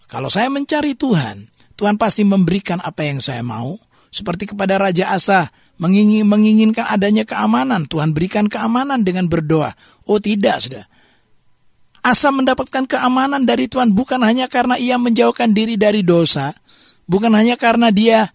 Kalau 0.06 0.30
saya 0.30 0.46
mencari 0.48 0.94
Tuhan, 0.94 1.50
Tuhan 1.74 1.98
pasti 1.98 2.22
memberikan 2.22 2.78
apa 2.78 3.04
yang 3.06 3.18
saya 3.18 3.42
mau. 3.42 3.74
Seperti 4.08 4.54
kepada 4.54 4.80
Raja 4.80 5.12
Asa, 5.12 5.52
mengingin, 5.76 6.24
menginginkan 6.24 6.88
adanya 6.88 7.28
keamanan. 7.28 7.84
Tuhan 7.84 8.16
berikan 8.16 8.48
keamanan 8.48 9.04
dengan 9.04 9.28
berdoa. 9.28 9.76
Oh 10.08 10.16
tidak, 10.16 10.64
sudah. 10.64 10.86
Asa 12.00 12.32
mendapatkan 12.32 12.88
keamanan 12.88 13.44
dari 13.44 13.68
Tuhan 13.68 13.92
bukan 13.92 14.22
hanya 14.24 14.48
karena 14.48 14.80
ia 14.80 14.96
menjauhkan 14.96 15.52
diri 15.52 15.76
dari 15.76 16.00
dosa, 16.06 16.56
bukan 17.04 17.34
hanya 17.36 17.60
karena 17.60 17.92
dia 17.92 18.32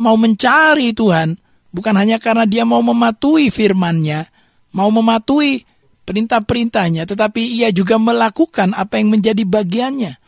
mau 0.00 0.16
mencari 0.16 0.96
Tuhan, 0.96 1.36
Bukan 1.70 1.94
hanya 1.94 2.18
karena 2.18 2.46
dia 2.46 2.66
mau 2.66 2.82
mematuhi 2.82 3.48
firman-Nya, 3.48 4.26
mau 4.74 4.90
mematuhi 4.90 5.62
perintah-perintahnya, 6.02 7.06
tetapi 7.06 7.38
ia 7.38 7.70
juga 7.70 7.94
melakukan 7.94 8.74
apa 8.74 8.98
yang 8.98 9.14
menjadi 9.14 9.46
bagiannya. 9.46 10.18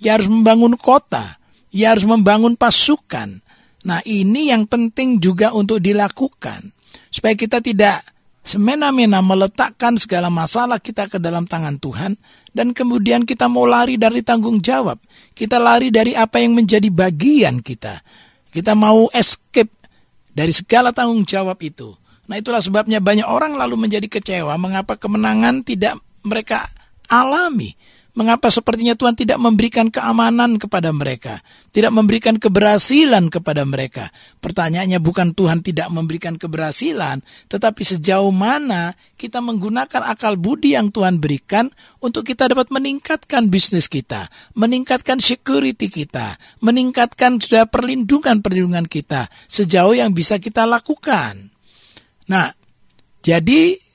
Ia 0.00 0.10
harus 0.16 0.32
membangun 0.32 0.76
kota, 0.80 1.36
ia 1.68 1.92
harus 1.92 2.08
membangun 2.08 2.56
pasukan. 2.56 3.44
Nah, 3.86 4.00
ini 4.08 4.48
yang 4.48 4.64
penting 4.64 5.20
juga 5.20 5.52
untuk 5.52 5.84
dilakukan. 5.84 6.72
Supaya 7.12 7.36
kita 7.36 7.60
tidak 7.60 8.00
semena-mena 8.46 9.20
meletakkan 9.20 9.98
segala 10.00 10.32
masalah 10.32 10.80
kita 10.80 11.10
ke 11.10 11.18
dalam 11.18 11.44
tangan 11.44 11.82
Tuhan 11.82 12.14
dan 12.54 12.70
kemudian 12.70 13.26
kita 13.26 13.50
mau 13.50 13.68
lari 13.68 14.00
dari 14.00 14.24
tanggung 14.24 14.64
jawab. 14.64 14.96
Kita 15.36 15.60
lari 15.60 15.92
dari 15.92 16.16
apa 16.16 16.40
yang 16.40 16.56
menjadi 16.56 16.88
bagian 16.88 17.60
kita. 17.60 18.00
Kita 18.48 18.72
mau 18.72 19.12
escape 19.12 19.75
dari 20.36 20.52
segala 20.52 20.92
tanggung 20.92 21.24
jawab 21.24 21.56
itu. 21.64 21.96
Nah 22.28 22.36
itulah 22.36 22.60
sebabnya 22.60 23.00
banyak 23.00 23.24
orang 23.24 23.56
lalu 23.56 23.88
menjadi 23.88 24.04
kecewa 24.04 24.52
mengapa 24.60 25.00
kemenangan 25.00 25.64
tidak 25.64 25.96
mereka 26.28 26.68
alami. 27.08 27.72
Mengapa 28.16 28.48
sepertinya 28.48 28.96
Tuhan 28.96 29.12
tidak 29.12 29.36
memberikan 29.36 29.92
keamanan 29.92 30.56
kepada 30.56 30.88
mereka, 30.88 31.44
tidak 31.68 31.92
memberikan 31.92 32.40
keberhasilan 32.40 33.28
kepada 33.28 33.68
mereka? 33.68 34.08
Pertanyaannya 34.40 34.96
bukan 35.04 35.36
Tuhan 35.36 35.60
tidak 35.60 35.92
memberikan 35.92 36.40
keberhasilan, 36.40 37.20
tetapi 37.52 37.84
sejauh 37.84 38.32
mana 38.32 38.96
kita 39.20 39.44
menggunakan 39.44 40.00
akal 40.08 40.40
budi 40.40 40.72
yang 40.72 40.88
Tuhan 40.88 41.20
berikan 41.20 41.68
untuk 42.00 42.24
kita 42.24 42.48
dapat 42.48 42.72
meningkatkan 42.72 43.52
bisnis 43.52 43.84
kita, 43.84 44.32
meningkatkan 44.56 45.20
security 45.20 45.92
kita, 45.92 46.40
meningkatkan 46.64 47.36
sudah 47.36 47.68
perlindungan-perlindungan 47.68 48.88
kita 48.88 49.28
sejauh 49.44 49.92
yang 49.92 50.16
bisa 50.16 50.40
kita 50.40 50.64
lakukan. 50.64 51.52
Nah, 52.32 52.48
jadi 53.20 53.85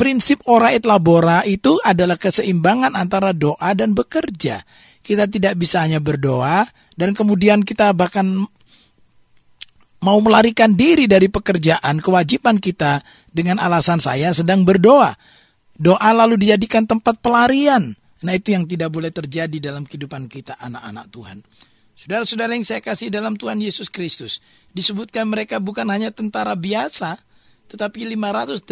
prinsip 0.00 0.40
ora 0.48 0.72
et 0.72 0.88
labora 0.88 1.44
itu 1.44 1.76
adalah 1.84 2.16
keseimbangan 2.16 2.96
antara 2.96 3.36
doa 3.36 3.76
dan 3.76 3.92
bekerja. 3.92 4.64
Kita 5.04 5.28
tidak 5.28 5.60
bisa 5.60 5.84
hanya 5.84 6.00
berdoa 6.00 6.64
dan 6.96 7.12
kemudian 7.12 7.60
kita 7.60 7.92
bahkan 7.92 8.48
mau 10.00 10.18
melarikan 10.24 10.72
diri 10.72 11.04
dari 11.04 11.28
pekerjaan 11.28 12.00
kewajiban 12.00 12.56
kita 12.56 13.04
dengan 13.28 13.60
alasan 13.60 14.00
saya 14.00 14.32
sedang 14.32 14.64
berdoa. 14.64 15.12
Doa 15.76 16.10
lalu 16.16 16.40
dijadikan 16.40 16.88
tempat 16.88 17.20
pelarian. 17.20 17.92
Nah 18.24 18.32
itu 18.32 18.56
yang 18.56 18.64
tidak 18.64 18.88
boleh 18.88 19.12
terjadi 19.12 19.56
dalam 19.60 19.84
kehidupan 19.84 20.32
kita 20.32 20.56
anak-anak 20.56 21.12
Tuhan. 21.12 21.38
Saudara-saudara 22.00 22.56
yang 22.56 22.64
saya 22.64 22.80
kasih 22.80 23.12
dalam 23.12 23.36
Tuhan 23.36 23.60
Yesus 23.60 23.92
Kristus. 23.92 24.40
Disebutkan 24.72 25.28
mereka 25.28 25.60
bukan 25.60 25.84
hanya 25.92 26.08
tentara 26.08 26.56
biasa, 26.56 27.20
tetapi 27.70 28.02
580 28.18 28.66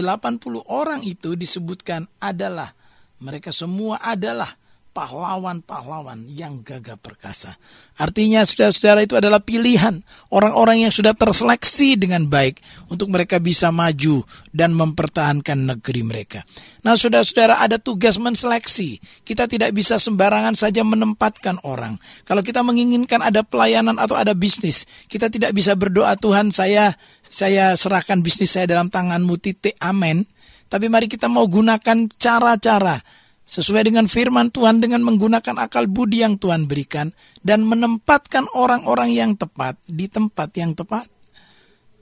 orang 0.66 1.06
itu 1.06 1.38
disebutkan 1.38 2.10
adalah 2.18 2.74
Mereka 3.18 3.50
semua 3.50 3.98
adalah 3.98 4.54
pahlawan-pahlawan 4.98 6.26
yang 6.26 6.66
gagah 6.66 6.98
perkasa. 6.98 7.54
Artinya 8.02 8.42
saudara-saudara 8.42 9.06
itu 9.06 9.14
adalah 9.14 9.38
pilihan 9.38 10.02
orang-orang 10.34 10.82
yang 10.82 10.92
sudah 10.94 11.14
terseleksi 11.14 11.94
dengan 11.94 12.26
baik 12.26 12.58
untuk 12.90 13.06
mereka 13.06 13.38
bisa 13.38 13.70
maju 13.70 14.26
dan 14.50 14.74
mempertahankan 14.74 15.70
negeri 15.70 16.02
mereka. 16.02 16.42
Nah 16.82 16.98
saudara-saudara 16.98 17.62
ada 17.62 17.78
tugas 17.78 18.18
menseleksi. 18.18 18.98
Kita 19.22 19.46
tidak 19.46 19.70
bisa 19.70 20.02
sembarangan 20.02 20.58
saja 20.58 20.82
menempatkan 20.82 21.62
orang. 21.62 21.94
Kalau 22.26 22.42
kita 22.42 22.66
menginginkan 22.66 23.22
ada 23.22 23.46
pelayanan 23.46 24.02
atau 24.02 24.18
ada 24.18 24.34
bisnis, 24.34 24.82
kita 25.06 25.30
tidak 25.30 25.54
bisa 25.54 25.78
berdoa 25.78 26.18
Tuhan 26.18 26.50
saya 26.50 26.98
saya 27.28 27.76
serahkan 27.76 28.24
bisnis 28.24 28.56
saya 28.56 28.68
dalam 28.68 28.88
tanganmu 28.88 29.36
titik 29.40 29.76
amin. 29.78 30.24
Tapi 30.68 30.92
mari 30.92 31.08
kita 31.08 31.32
mau 31.32 31.48
gunakan 31.48 32.08
cara-cara 32.20 33.00
sesuai 33.48 33.88
dengan 33.88 34.04
firman 34.04 34.52
Tuhan 34.52 34.84
dengan 34.84 35.00
menggunakan 35.00 35.56
akal 35.56 35.88
budi 35.88 36.20
yang 36.20 36.36
Tuhan 36.36 36.68
berikan 36.68 37.08
dan 37.40 37.64
menempatkan 37.64 38.44
orang-orang 38.52 39.16
yang 39.16 39.32
tepat 39.40 39.80
di 39.88 40.04
tempat 40.12 40.52
yang 40.60 40.76
tepat. 40.76 41.08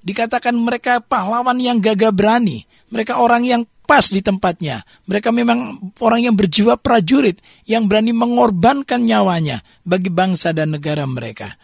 Dikatakan 0.03 0.55
mereka 0.59 0.99
pahlawan 0.99 1.59
yang 1.63 1.79
gagah 1.79 2.11
berani, 2.11 2.67
mereka 2.91 3.23
orang 3.23 3.47
yang 3.47 3.63
pas 3.87 4.11
di 4.11 4.19
tempatnya. 4.19 4.83
Mereka 5.07 5.31
memang 5.31 5.79
orang 6.03 6.27
yang 6.27 6.35
berjiwa 6.35 6.79
prajurit 6.83 7.39
yang 7.71 7.87
berani 7.87 8.11
mengorbankan 8.11 9.07
nyawanya 9.07 9.63
bagi 9.87 10.11
bangsa 10.11 10.51
dan 10.51 10.75
negara 10.75 11.07
mereka. 11.07 11.55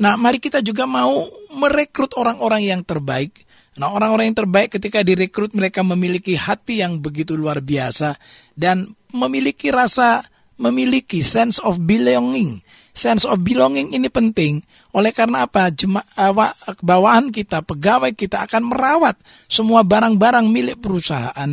Nah, 0.00 0.18
mari 0.18 0.42
kita 0.42 0.58
juga 0.64 0.86
mau 0.90 1.26
merekrut 1.54 2.18
orang-orang 2.18 2.66
yang 2.66 2.82
terbaik 2.82 3.44
Nah, 3.74 3.90
orang-orang 3.90 4.30
yang 4.30 4.38
terbaik 4.46 4.78
ketika 4.78 5.02
direkrut 5.02 5.50
mereka 5.50 5.82
memiliki 5.82 6.38
hati 6.38 6.78
yang 6.78 7.02
begitu 7.02 7.34
luar 7.34 7.58
biasa 7.58 8.14
dan 8.54 8.94
memiliki 9.10 9.74
rasa 9.74 10.22
memiliki 10.62 11.26
sense 11.26 11.58
of 11.58 11.82
belonging. 11.82 12.62
Sense 12.94 13.26
of 13.26 13.42
belonging 13.42 13.90
ini 13.90 14.06
penting. 14.06 14.62
Oleh 14.94 15.10
karena 15.10 15.50
apa? 15.50 15.74
Jemaah 15.74 16.54
bawahan 16.78 17.34
kita, 17.34 17.66
pegawai 17.66 18.14
kita 18.14 18.46
akan 18.46 18.70
merawat 18.70 19.18
semua 19.50 19.82
barang-barang 19.82 20.46
milik 20.46 20.78
perusahaan. 20.78 21.50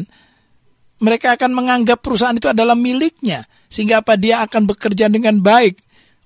Mereka 1.02 1.34
akan 1.42 1.52
menganggap 1.58 2.06
perusahaan 2.06 2.38
itu 2.38 2.54
adalah 2.54 2.78
miliknya. 2.78 3.50
Sehingga 3.66 4.06
apa? 4.06 4.14
Dia 4.22 4.46
akan 4.46 4.70
bekerja 4.70 5.10
dengan 5.10 5.42
baik. 5.42 5.82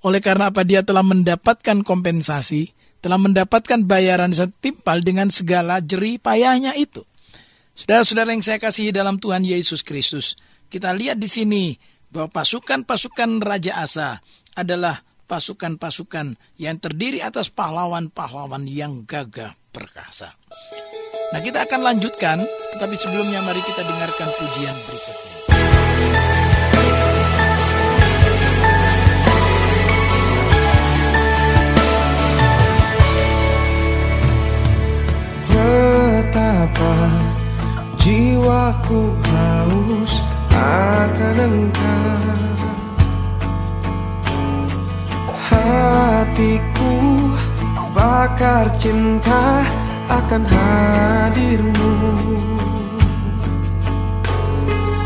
Oleh 0.06 0.22
karena 0.22 0.54
apa? 0.54 0.62
Dia 0.62 0.86
telah 0.86 1.02
mendapatkan 1.02 1.82
kompensasi 1.82 2.76
telah 3.06 3.22
mendapatkan 3.22 3.86
bayaran 3.86 4.34
setimpal 4.34 4.98
dengan 5.06 5.30
segala 5.30 5.78
jerih 5.78 6.18
payahnya 6.18 6.74
itu. 6.74 7.06
Saudara-saudara 7.78 8.34
yang 8.34 8.42
saya 8.42 8.58
kasihi 8.58 8.90
dalam 8.90 9.22
Tuhan 9.22 9.46
Yesus 9.46 9.86
Kristus, 9.86 10.34
kita 10.74 10.90
lihat 10.90 11.22
di 11.22 11.30
sini 11.30 11.78
bahwa 12.10 12.34
pasukan-pasukan 12.34 13.46
Raja 13.46 13.78
Asa 13.78 14.18
adalah 14.58 15.06
pasukan-pasukan 15.30 16.58
yang 16.58 16.82
terdiri 16.82 17.22
atas 17.22 17.54
pahlawan-pahlawan 17.54 18.66
yang 18.66 19.06
gagah 19.06 19.54
perkasa. 19.70 20.34
Nah 21.30 21.42
kita 21.46 21.62
akan 21.62 21.86
lanjutkan, 21.86 22.42
tetapi 22.74 22.96
sebelumnya 22.98 23.46
mari 23.46 23.62
kita 23.62 23.86
dengarkan 23.86 24.30
pujian 24.34 24.78
berikutnya. 24.90 25.35
Betapa 35.66 36.94
jiwaku 37.98 39.02
haus 39.30 40.14
akan 40.54 41.38
engkau. 41.42 42.54
Hatiku 45.50 46.94
bakar 47.98 48.70
cinta 48.78 49.66
akan 50.10 50.44
hadirmu. 50.46 51.94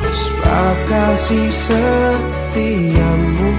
Sebab 0.09 0.75
kasih 0.89 1.53
setiamu 1.53 3.53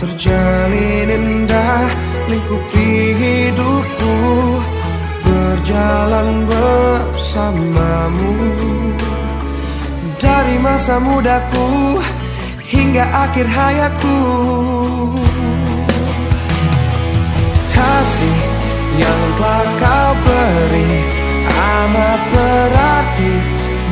Terjalin 0.00 1.12
indah 1.12 1.88
lingkupi 2.28 3.12
hidupku 3.20 4.16
berjalan 5.70 6.50
bersamamu. 6.50 8.34
Dari 10.18 10.58
masa 10.58 10.98
mudaku 10.98 12.02
hingga 12.66 13.06
akhir 13.06 13.46
hayatku. 13.46 14.18
Kasih 17.70 18.38
yang 18.98 19.22
telah 19.38 19.70
kau 19.78 20.10
beri 20.26 21.06
amat 21.54 22.20
berarti 22.34 23.32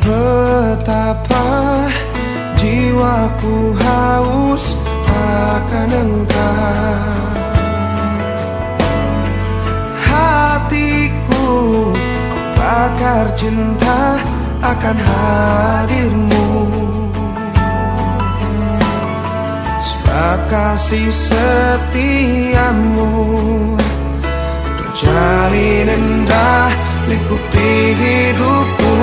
Betapa 0.00 1.50
jiwaku 2.58 3.76
haus 3.78 4.74
akan 5.10 5.90
engkau 5.92 7.30
Hatiku 10.06 11.50
bakar 12.58 13.30
cinta 13.38 14.29
akan 14.60 14.96
hadirmu. 14.96 16.48
Sebab 19.80 20.38
kasih 20.52 21.08
setiamu 21.08 23.08
Terjalin 24.60 25.88
indah 25.88 26.68
lingkupi 27.08 27.96
hidupku 27.96 28.96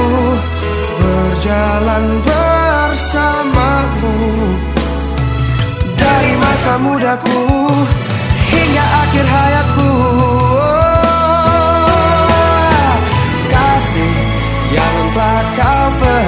Berjalan 1.01 2.21
bersamamu. 2.21 4.13
Dari 5.97 6.37
masa 6.37 6.77
mudaku 6.77 7.41
hingga 8.47 8.85
akhir 9.01 9.25
hayatku 9.25 9.89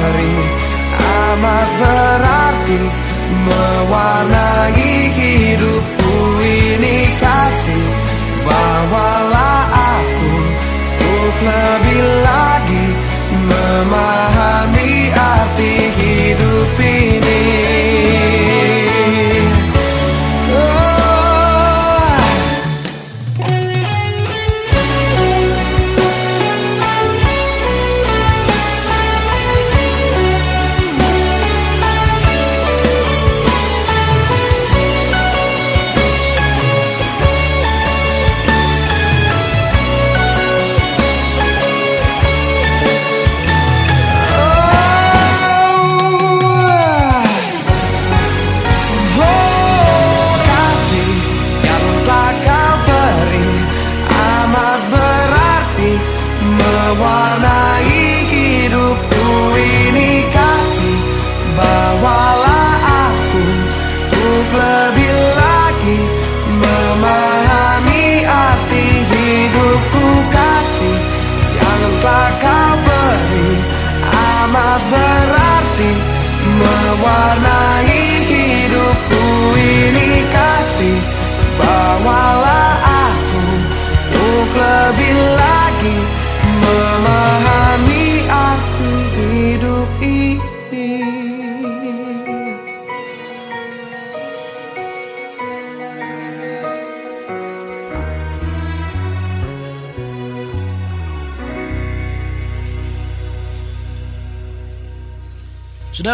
beri 0.10 0.38
amat 0.98 1.69
berarti 1.78 2.82
mewarnai 3.45 4.93
hidupku 5.13 6.13
ini 6.41 6.98
kasih. 7.22 7.88
Bawalah 8.41 9.69
aku 9.69 10.34
untuk 10.98 11.34
lebih 11.45 12.06
lagi 12.26 12.86
memahami 13.30 14.79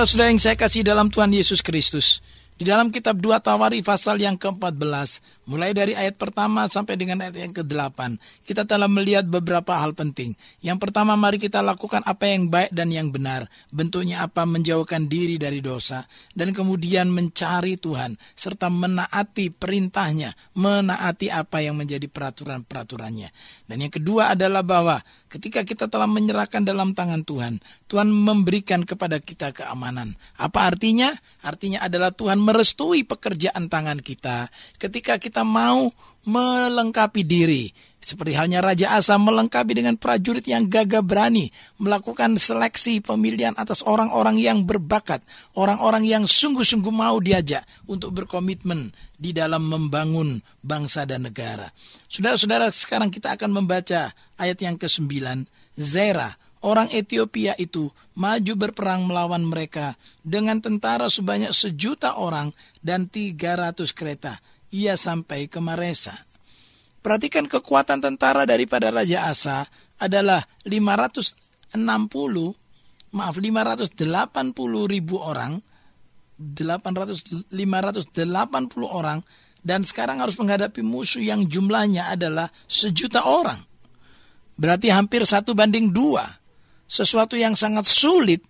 Saudara-saudara 0.06 0.34
yang 0.38 0.44
saya 0.46 0.54
kasih 0.54 0.86
dalam 0.86 1.10
Tuhan 1.10 1.34
Yesus 1.34 1.66
Kristus, 1.66 2.22
di 2.56 2.64
dalam 2.64 2.88
kitab 2.88 3.20
2 3.20 3.44
Tawari 3.44 3.84
pasal 3.84 4.16
yang 4.16 4.40
ke-14, 4.40 5.20
mulai 5.44 5.76
dari 5.76 5.92
ayat 5.92 6.16
pertama 6.16 6.64
sampai 6.72 6.96
dengan 6.96 7.20
ayat 7.20 7.36
yang 7.36 7.52
ke-8, 7.52 8.16
kita 8.48 8.64
telah 8.64 8.88
melihat 8.88 9.28
beberapa 9.28 9.76
hal 9.76 9.92
penting. 9.92 10.40
Yang 10.64 10.88
pertama, 10.88 11.20
mari 11.20 11.36
kita 11.36 11.60
lakukan 11.60 12.00
apa 12.08 12.32
yang 12.32 12.48
baik 12.48 12.72
dan 12.72 12.96
yang 12.96 13.12
benar. 13.12 13.52
Bentuknya 13.76 14.24
apa? 14.24 14.48
Menjauhkan 14.48 15.12
diri 15.12 15.36
dari 15.36 15.60
dosa. 15.60 16.08
Dan 16.32 16.56
kemudian 16.56 17.12
mencari 17.12 17.76
Tuhan, 17.76 18.16
serta 18.40 18.72
menaati 18.72 19.52
perintahnya, 19.52 20.32
menaati 20.56 21.36
apa 21.36 21.60
yang 21.60 21.76
menjadi 21.76 22.08
peraturan-peraturannya. 22.08 23.36
Dan 23.68 23.84
yang 23.84 23.92
kedua 23.92 24.32
adalah 24.32 24.64
bahwa 24.64 25.04
ketika 25.28 25.68
kita 25.68 25.92
telah 25.92 26.08
menyerahkan 26.08 26.64
dalam 26.64 26.96
tangan 26.96 27.28
Tuhan, 27.28 27.60
Tuhan 27.92 28.08
memberikan 28.08 28.88
kepada 28.88 29.20
kita 29.20 29.52
keamanan. 29.52 30.16
Apa 30.40 30.72
artinya? 30.72 31.12
Artinya 31.44 31.84
adalah 31.84 32.16
Tuhan 32.16 32.45
merestui 32.46 33.02
pekerjaan 33.02 33.66
tangan 33.66 33.98
kita 33.98 34.54
ketika 34.78 35.18
kita 35.18 35.42
mau 35.42 35.90
melengkapi 36.30 37.26
diri. 37.26 37.74
Seperti 38.06 38.38
halnya 38.38 38.62
Raja 38.62 38.94
Asa 38.94 39.18
melengkapi 39.18 39.82
dengan 39.82 39.98
prajurit 39.98 40.46
yang 40.46 40.70
gagah 40.70 41.02
berani, 41.02 41.50
melakukan 41.82 42.38
seleksi 42.38 43.02
pemilihan 43.02 43.58
atas 43.58 43.82
orang-orang 43.82 44.38
yang 44.38 44.62
berbakat, 44.62 45.26
orang-orang 45.58 46.06
yang 46.06 46.30
sungguh-sungguh 46.30 46.94
mau 46.94 47.18
diajak 47.18 47.66
untuk 47.90 48.14
berkomitmen 48.14 48.94
di 49.18 49.34
dalam 49.34 49.66
membangun 49.66 50.38
bangsa 50.62 51.10
dan 51.10 51.26
negara. 51.26 51.66
Saudara-saudara, 52.06 52.70
sekarang 52.70 53.10
kita 53.10 53.34
akan 53.42 53.50
membaca 53.50 54.14
ayat 54.38 54.62
yang 54.62 54.78
ke-9. 54.78 55.10
Zera, 55.74 56.38
orang 56.66 56.90
Ethiopia 56.90 57.54
itu 57.62 57.94
maju 58.18 58.54
berperang 58.58 59.06
melawan 59.06 59.46
mereka 59.46 59.94
dengan 60.26 60.58
tentara 60.60 61.08
sebanyak 61.08 61.54
sejuta 61.54 62.18
orang 62.18 62.50
dan 62.82 63.06
300 63.08 63.78
kereta. 63.94 64.42
Ia 64.74 64.98
sampai 64.98 65.48
ke 65.48 65.62
Maresa. 65.62 66.18
Perhatikan 67.00 67.46
kekuatan 67.46 68.02
tentara 68.02 68.50
daripada 68.50 68.90
Raja 68.90 69.30
Asa 69.30 69.70
adalah 70.02 70.42
560 70.66 71.78
maaf 73.16 73.36
580 73.40 73.96
ribu 74.92 75.16
orang 75.22 75.62
800 76.36 77.48
580 77.48 77.56
orang 78.84 79.24
dan 79.66 79.82
sekarang 79.82 80.20
harus 80.20 80.36
menghadapi 80.38 80.84
musuh 80.84 81.24
yang 81.24 81.48
jumlahnya 81.48 82.12
adalah 82.12 82.52
sejuta 82.68 83.24
orang. 83.26 83.58
Berarti 84.56 84.94
hampir 84.94 85.26
satu 85.26 85.58
banding 85.58 85.90
dua. 85.90 86.24
Sesuatu 86.86 87.34
yang 87.34 87.58
sangat 87.58 87.90
sulit 87.90 88.46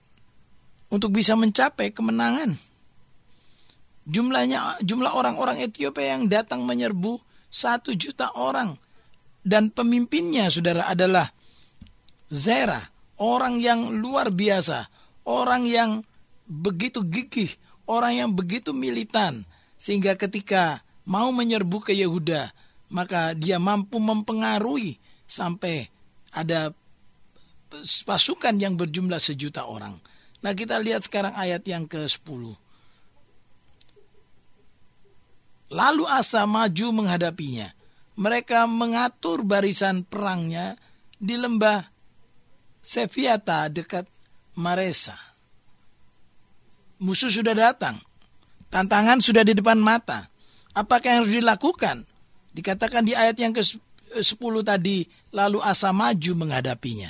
untuk 0.92 1.16
bisa 1.16 1.34
mencapai 1.40 1.96
kemenangan. 1.96 2.56
Jumlahnya 4.06 4.86
jumlah 4.86 5.18
orang-orang 5.18 5.66
Ethiopia 5.66 6.14
yang 6.14 6.30
datang 6.30 6.62
menyerbu 6.62 7.18
satu 7.50 7.96
juta 7.98 8.30
orang. 8.38 8.78
Dan 9.46 9.70
pemimpinnya, 9.70 10.50
saudara, 10.50 10.90
adalah 10.90 11.30
Zera. 12.30 12.82
Orang 13.22 13.62
yang 13.62 14.02
luar 14.02 14.34
biasa. 14.34 14.90
Orang 15.26 15.66
yang 15.66 16.04
begitu 16.46 17.06
gigih. 17.06 17.50
Orang 17.88 18.14
yang 18.18 18.30
begitu 18.34 18.74
militan. 18.74 19.46
Sehingga 19.78 20.18
ketika 20.18 20.82
mau 21.06 21.30
menyerbu 21.30 21.86
ke 21.86 21.94
Yehuda, 21.94 22.52
maka 22.92 23.34
dia 23.38 23.62
mampu 23.62 24.02
mempengaruhi 24.02 24.98
sampai 25.26 25.90
ada 26.34 26.74
pasukan 28.06 28.56
yang 28.62 28.78
berjumlah 28.80 29.20
sejuta 29.20 29.66
orang. 29.66 29.98
Nah 30.46 30.54
kita 30.54 30.78
lihat 30.78 31.08
sekarang 31.08 31.34
ayat 31.34 31.66
yang 31.66 31.90
ke-10. 31.90 32.54
Lalu 35.74 36.06
Asa 36.06 36.46
maju 36.46 36.88
menghadapinya. 36.94 37.74
Mereka 38.16 38.70
mengatur 38.70 39.44
barisan 39.44 40.06
perangnya 40.06 40.80
di 41.20 41.36
lembah 41.36 41.84
Sefiata 42.86 43.66
dekat 43.74 44.06
Maresa. 44.62 45.18
Musuh 47.02 47.34
sudah 47.34 47.58
datang. 47.58 47.98
Tantangan 48.70 49.20
sudah 49.20 49.42
di 49.42 49.58
depan 49.58 49.82
mata. 49.82 50.30
Apakah 50.78 51.08
yang 51.10 51.20
harus 51.26 51.34
dilakukan? 51.34 52.06
Dikatakan 52.54 53.04
di 53.04 53.18
ayat 53.18 53.36
yang 53.42 53.52
ke-10 53.52 54.54
tadi, 54.62 55.04
lalu 55.34 55.60
Asa 55.66 55.90
maju 55.90 56.32
menghadapinya. 56.38 57.10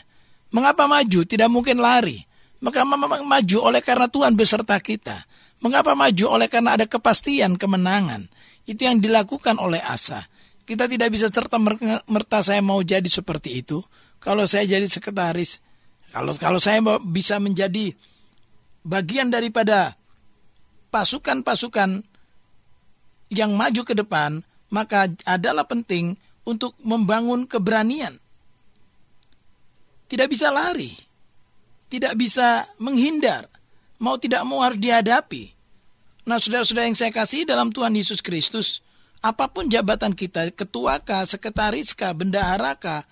Mengapa 0.54 0.86
maju? 0.86 1.26
Tidak 1.26 1.50
mungkin 1.50 1.82
lari. 1.82 2.22
Maka 2.62 2.86
maju 2.86 3.58
oleh 3.62 3.82
karena 3.82 4.10
Tuhan 4.10 4.34
beserta 4.34 4.78
kita. 4.82 5.26
Mengapa 5.62 5.94
maju? 5.94 6.26
Oleh 6.38 6.50
karena 6.50 6.78
ada 6.78 6.86
kepastian 6.86 7.58
kemenangan. 7.58 8.30
Itu 8.66 8.86
yang 8.90 8.98
dilakukan 9.02 9.62
oleh 9.62 9.82
Asa. 9.82 10.26
Kita 10.66 10.90
tidak 10.90 11.14
bisa 11.14 11.30
serta 11.30 11.62
merta 12.10 12.42
saya 12.42 12.62
mau 12.66 12.82
jadi 12.82 13.06
seperti 13.06 13.62
itu. 13.62 13.86
Kalau 14.18 14.50
saya 14.50 14.66
jadi 14.66 14.90
sekretaris, 14.90 15.62
kalau 16.10 16.34
kalau 16.34 16.58
saya 16.58 16.82
bisa 17.06 17.38
menjadi 17.38 17.94
bagian 18.82 19.30
daripada 19.30 19.94
pasukan-pasukan 20.90 22.02
yang 23.30 23.54
maju 23.54 23.82
ke 23.86 23.94
depan, 23.94 24.42
maka 24.74 25.14
adalah 25.30 25.70
penting 25.70 26.18
untuk 26.42 26.74
membangun 26.82 27.46
keberanian. 27.46 28.18
Tidak 30.06 30.28
bisa 30.30 30.54
lari, 30.54 30.94
tidak 31.90 32.14
bisa 32.14 32.70
menghindar, 32.78 33.50
mau 33.98 34.22
tidak 34.22 34.46
mau 34.46 34.62
harus 34.62 34.78
dihadapi. 34.78 35.56
Nah, 36.26 36.42
saudara-saudara 36.42 36.90
yang 36.90 36.98
saya 36.98 37.14
kasih 37.14 37.46
dalam 37.46 37.70
Tuhan 37.70 37.94
Yesus 37.94 38.22
Kristus, 38.22 38.82
apa 39.22 39.50
pun 39.50 39.66
jabatan 39.70 40.14
kita, 40.14 40.54
ketua 40.54 41.02
kah, 41.02 41.26
sekretaris 41.26 41.98
kah, 41.98 42.14
bendahara 42.14 42.78
kah, 42.78 43.06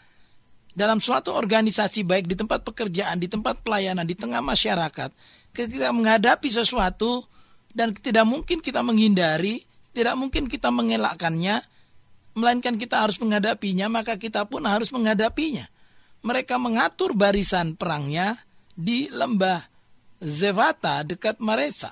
dalam 0.74 0.98
suatu 0.98 1.34
organisasi 1.34 2.06
baik 2.06 2.26
di 2.26 2.34
tempat 2.38 2.66
pekerjaan, 2.66 3.22
di 3.22 3.30
tempat 3.30 3.62
pelayanan, 3.62 4.06
di 4.06 4.18
tengah 4.18 4.42
masyarakat, 4.42 5.10
ketika 5.54 5.90
menghadapi 5.94 6.50
sesuatu 6.50 7.26
dan 7.74 7.94
tidak 7.94 8.26
mungkin 8.26 8.62
kita 8.62 8.82
menghindari, 8.82 9.62
tidak 9.94 10.18
mungkin 10.18 10.50
kita 10.50 10.74
mengelakkannya, 10.74 11.62
melainkan 12.34 12.78
kita 12.78 13.06
harus 13.06 13.22
menghadapinya, 13.22 13.90
maka 13.90 14.18
kita 14.18 14.50
pun 14.50 14.66
harus 14.66 14.90
menghadapinya. 14.90 15.70
Mereka 16.24 16.56
mengatur 16.56 17.12
barisan 17.14 17.76
perangnya 17.76 18.40
di 18.74 19.12
lembah 19.12 19.60
Zevata 20.24 21.04
dekat 21.04 21.44
Maresa. 21.44 21.92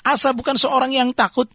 Asa 0.00 0.32
bukan 0.32 0.56
seorang 0.56 0.96
yang 0.96 1.12
takut. 1.12 1.50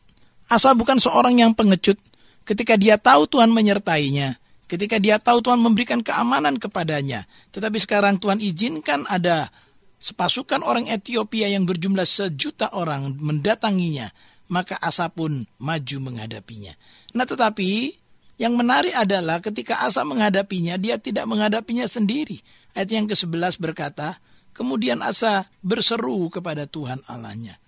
Asa 0.45 0.77
bukan 0.77 1.01
seorang 1.01 1.41
yang 1.41 1.57
pengecut. 1.57 1.97
Ketika 2.45 2.77
dia 2.77 3.01
tahu 3.01 3.25
Tuhan 3.25 3.49
menyertainya. 3.49 4.37
Ketika 4.69 5.01
dia 5.01 5.17
tahu 5.17 5.41
Tuhan 5.41 5.57
memberikan 5.57 6.03
keamanan 6.05 6.61
kepadanya. 6.61 7.25
Tetapi 7.49 7.77
sekarang 7.79 8.21
Tuhan 8.21 8.37
izinkan 8.37 9.09
ada 9.09 9.49
sepasukan 9.97 10.61
orang 10.61 10.87
Ethiopia 10.91 11.49
yang 11.49 11.65
berjumlah 11.65 12.05
sejuta 12.05 12.69
orang 12.75 13.17
mendatanginya. 13.17 14.13
Maka 14.51 14.75
Asa 14.77 15.07
pun 15.07 15.47
maju 15.57 15.97
menghadapinya. 16.03 16.75
Nah 17.15 17.23
tetapi 17.23 18.00
yang 18.41 18.57
menarik 18.57 18.97
adalah 18.97 19.37
ketika 19.37 19.85
Asa 19.85 20.01
menghadapinya, 20.01 20.73
dia 20.81 20.97
tidak 20.97 21.29
menghadapinya 21.29 21.85
sendiri. 21.85 22.41
Ayat 22.73 22.89
yang 22.89 23.05
ke-11 23.05 23.61
berkata, 23.61 24.17
Kemudian 24.57 25.05
Asa 25.05 25.45
berseru 25.61 26.25
kepada 26.33 26.65
Tuhan 26.65 27.05
Allahnya. 27.05 27.61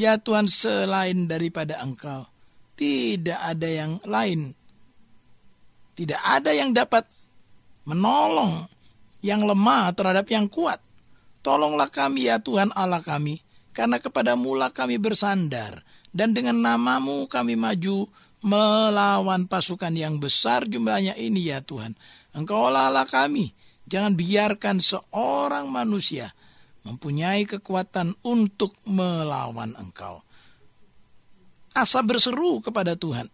Ya 0.00 0.16
Tuhan 0.16 0.48
selain 0.48 1.28
daripada 1.28 1.78
engkau 1.84 2.24
tidak 2.74 3.38
ada 3.38 3.68
yang 3.70 3.92
lain. 4.02 4.56
Tidak 5.94 6.18
ada 6.18 6.50
yang 6.50 6.74
dapat 6.74 7.06
menolong 7.86 8.66
yang 9.22 9.46
lemah 9.46 9.94
terhadap 9.94 10.26
yang 10.26 10.50
kuat. 10.50 10.82
Tolonglah 11.44 11.92
kami 11.92 12.26
ya 12.32 12.40
Tuhan 12.42 12.74
Allah 12.74 13.04
kami, 13.04 13.38
karena 13.70 14.02
kepada 14.02 14.34
mula 14.34 14.74
kami 14.74 14.98
bersandar, 14.98 15.86
dan 16.10 16.34
dengan 16.34 16.58
namamu 16.58 17.30
kami 17.30 17.54
maju 17.54 18.10
melawan 18.44 19.48
pasukan 19.48 19.96
yang 19.96 20.20
besar 20.20 20.68
jumlahnya 20.68 21.16
ini 21.16 21.48
ya 21.48 21.64
Tuhan. 21.64 21.96
Engkau 22.36 22.68
Allah 22.68 23.08
kami, 23.08 23.56
jangan 23.88 24.12
biarkan 24.12 24.84
seorang 24.84 25.72
manusia 25.72 26.36
mempunyai 26.84 27.48
kekuatan 27.48 28.12
untuk 28.20 28.76
melawan 28.84 29.72
engkau. 29.80 30.20
Asa 31.72 32.04
berseru 32.04 32.60
kepada 32.60 32.94
Tuhan. 32.94 33.26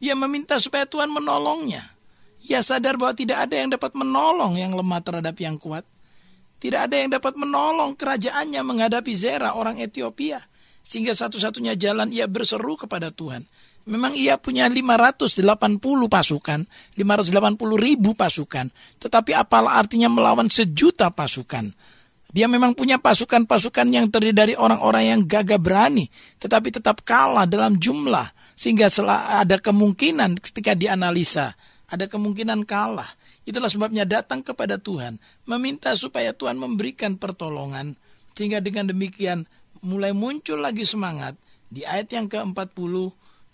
Ia 0.00 0.16
meminta 0.16 0.56
supaya 0.58 0.88
Tuhan 0.88 1.12
menolongnya. 1.12 1.84
Ia 2.48 2.64
sadar 2.64 2.96
bahwa 2.96 3.14
tidak 3.14 3.46
ada 3.46 3.54
yang 3.60 3.70
dapat 3.70 3.92
menolong 3.92 4.56
yang 4.56 4.72
lemah 4.72 5.04
terhadap 5.04 5.36
yang 5.38 5.60
kuat. 5.60 5.84
Tidak 6.58 6.90
ada 6.90 6.96
yang 6.98 7.12
dapat 7.12 7.38
menolong 7.38 7.94
kerajaannya 7.94 8.62
menghadapi 8.64 9.12
Zera 9.14 9.54
orang 9.54 9.78
Ethiopia. 9.78 10.42
Sehingga 10.82 11.14
satu-satunya 11.14 11.76
jalan 11.78 12.10
ia 12.10 12.26
berseru 12.26 12.74
kepada 12.74 13.12
Tuhan. 13.12 13.46
Memang 13.88 14.12
ia 14.12 14.36
punya 14.36 14.68
580 14.68 15.80
pasukan, 16.12 16.60
580 16.92 17.80
ribu 17.80 18.12
pasukan. 18.12 18.68
Tetapi 19.00 19.32
apalah 19.32 19.80
artinya 19.80 20.12
melawan 20.12 20.52
sejuta 20.52 21.08
pasukan. 21.08 21.72
Dia 22.28 22.44
memang 22.44 22.76
punya 22.76 23.00
pasukan-pasukan 23.00 23.88
yang 23.88 24.12
terdiri 24.12 24.36
dari 24.36 24.52
orang-orang 24.52 25.16
yang 25.16 25.20
gagah 25.24 25.56
berani, 25.56 26.12
tetapi 26.36 26.68
tetap 26.68 27.00
kalah 27.00 27.48
dalam 27.48 27.80
jumlah, 27.80 28.28
sehingga 28.52 28.92
ada 29.08 29.56
kemungkinan 29.56 30.36
ketika 30.36 30.76
dianalisa, 30.76 31.56
ada 31.88 32.04
kemungkinan 32.04 32.68
kalah. 32.68 33.08
Itulah 33.48 33.72
sebabnya 33.72 34.04
datang 34.04 34.44
kepada 34.44 34.76
Tuhan, 34.76 35.16
meminta 35.48 35.96
supaya 35.96 36.36
Tuhan 36.36 36.60
memberikan 36.60 37.16
pertolongan, 37.16 37.96
sehingga 38.36 38.60
dengan 38.60 38.92
demikian 38.92 39.48
mulai 39.80 40.12
muncul 40.12 40.60
lagi 40.60 40.84
semangat. 40.84 41.32
Di 41.72 41.88
ayat 41.88 42.12
yang 42.12 42.28
ke-40 42.28 42.92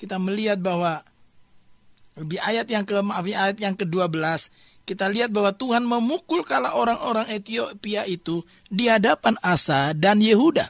kita 0.05 0.21
melihat 0.21 0.61
bahwa 0.61 1.01
di 2.13 2.37
ayat 2.37 2.69
yang 2.69 2.85
ke 2.85 3.01
maaf 3.01 3.25
ayat 3.25 3.57
yang 3.57 3.73
ke-12 3.73 4.21
kita 4.85 5.09
lihat 5.09 5.33
bahwa 5.33 5.57
Tuhan 5.57 5.89
memukul 5.89 6.45
kala 6.45 6.77
orang-orang 6.77 7.25
Ethiopia 7.33 8.05
itu 8.05 8.45
di 8.69 8.93
hadapan 8.93 9.41
Asa 9.41 9.97
dan 9.97 10.21
Yehuda. 10.21 10.69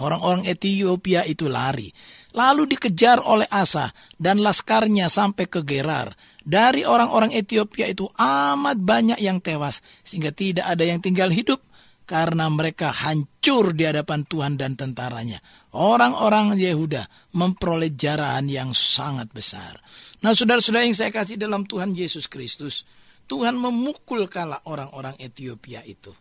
Orang-orang 0.00 0.48
Ethiopia 0.48 1.28
itu 1.28 1.44
lari. 1.44 1.92
Lalu 2.32 2.72
dikejar 2.72 3.20
oleh 3.20 3.44
Asa 3.52 3.92
dan 4.16 4.40
laskarnya 4.40 5.12
sampai 5.12 5.44
ke 5.44 5.60
Gerar. 5.60 6.08
Dari 6.40 6.88
orang-orang 6.88 7.36
Ethiopia 7.36 7.84
itu 7.92 8.08
amat 8.16 8.80
banyak 8.80 9.20
yang 9.20 9.44
tewas 9.44 9.84
sehingga 10.00 10.32
tidak 10.32 10.64
ada 10.64 10.88
yang 10.88 11.04
tinggal 11.04 11.28
hidup 11.28 11.60
karena 12.08 12.48
mereka 12.48 12.88
hancur 12.88 13.76
di 13.76 13.84
hadapan 13.84 14.24
Tuhan 14.24 14.56
dan 14.56 14.72
tentaranya. 14.72 15.36
Orang-orang 15.68 16.56
Yehuda 16.56 17.04
memperoleh 17.36 17.92
jarahan 17.92 18.48
yang 18.48 18.72
sangat 18.72 19.28
besar. 19.36 19.76
Nah, 20.24 20.32
saudara-saudara 20.32 20.88
yang 20.88 20.96
saya 20.96 21.12
kasih 21.12 21.36
dalam 21.36 21.68
Tuhan 21.68 21.92
Yesus 21.92 22.24
Kristus, 22.24 22.88
Tuhan 23.28 23.60
memukul 23.60 24.24
kala 24.32 24.64
orang-orang 24.64 25.12
Ethiopia 25.20 25.84
itu. 25.84 26.16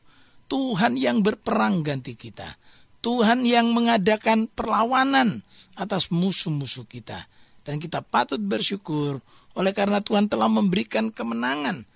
Tuhan 0.52 1.00
yang 1.00 1.24
berperang 1.24 1.80
ganti 1.80 2.20
kita. 2.20 2.60
Tuhan 3.00 3.48
yang 3.48 3.72
mengadakan 3.72 4.52
perlawanan 4.52 5.44
atas 5.80 6.12
musuh-musuh 6.12 6.84
kita. 6.84 7.32
Dan 7.64 7.80
kita 7.80 8.04
patut 8.04 8.40
bersyukur 8.40 9.24
oleh 9.56 9.72
karena 9.72 10.04
Tuhan 10.04 10.28
telah 10.28 10.52
memberikan 10.52 11.08
kemenangan. 11.12 11.88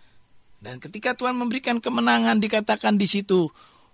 Dan 0.62 0.80
ketika 0.80 1.16
Tuhan 1.20 1.36
memberikan 1.36 1.84
kemenangan 1.84 2.40
dikatakan 2.40 2.96
di 2.96 3.08
situ 3.08 3.52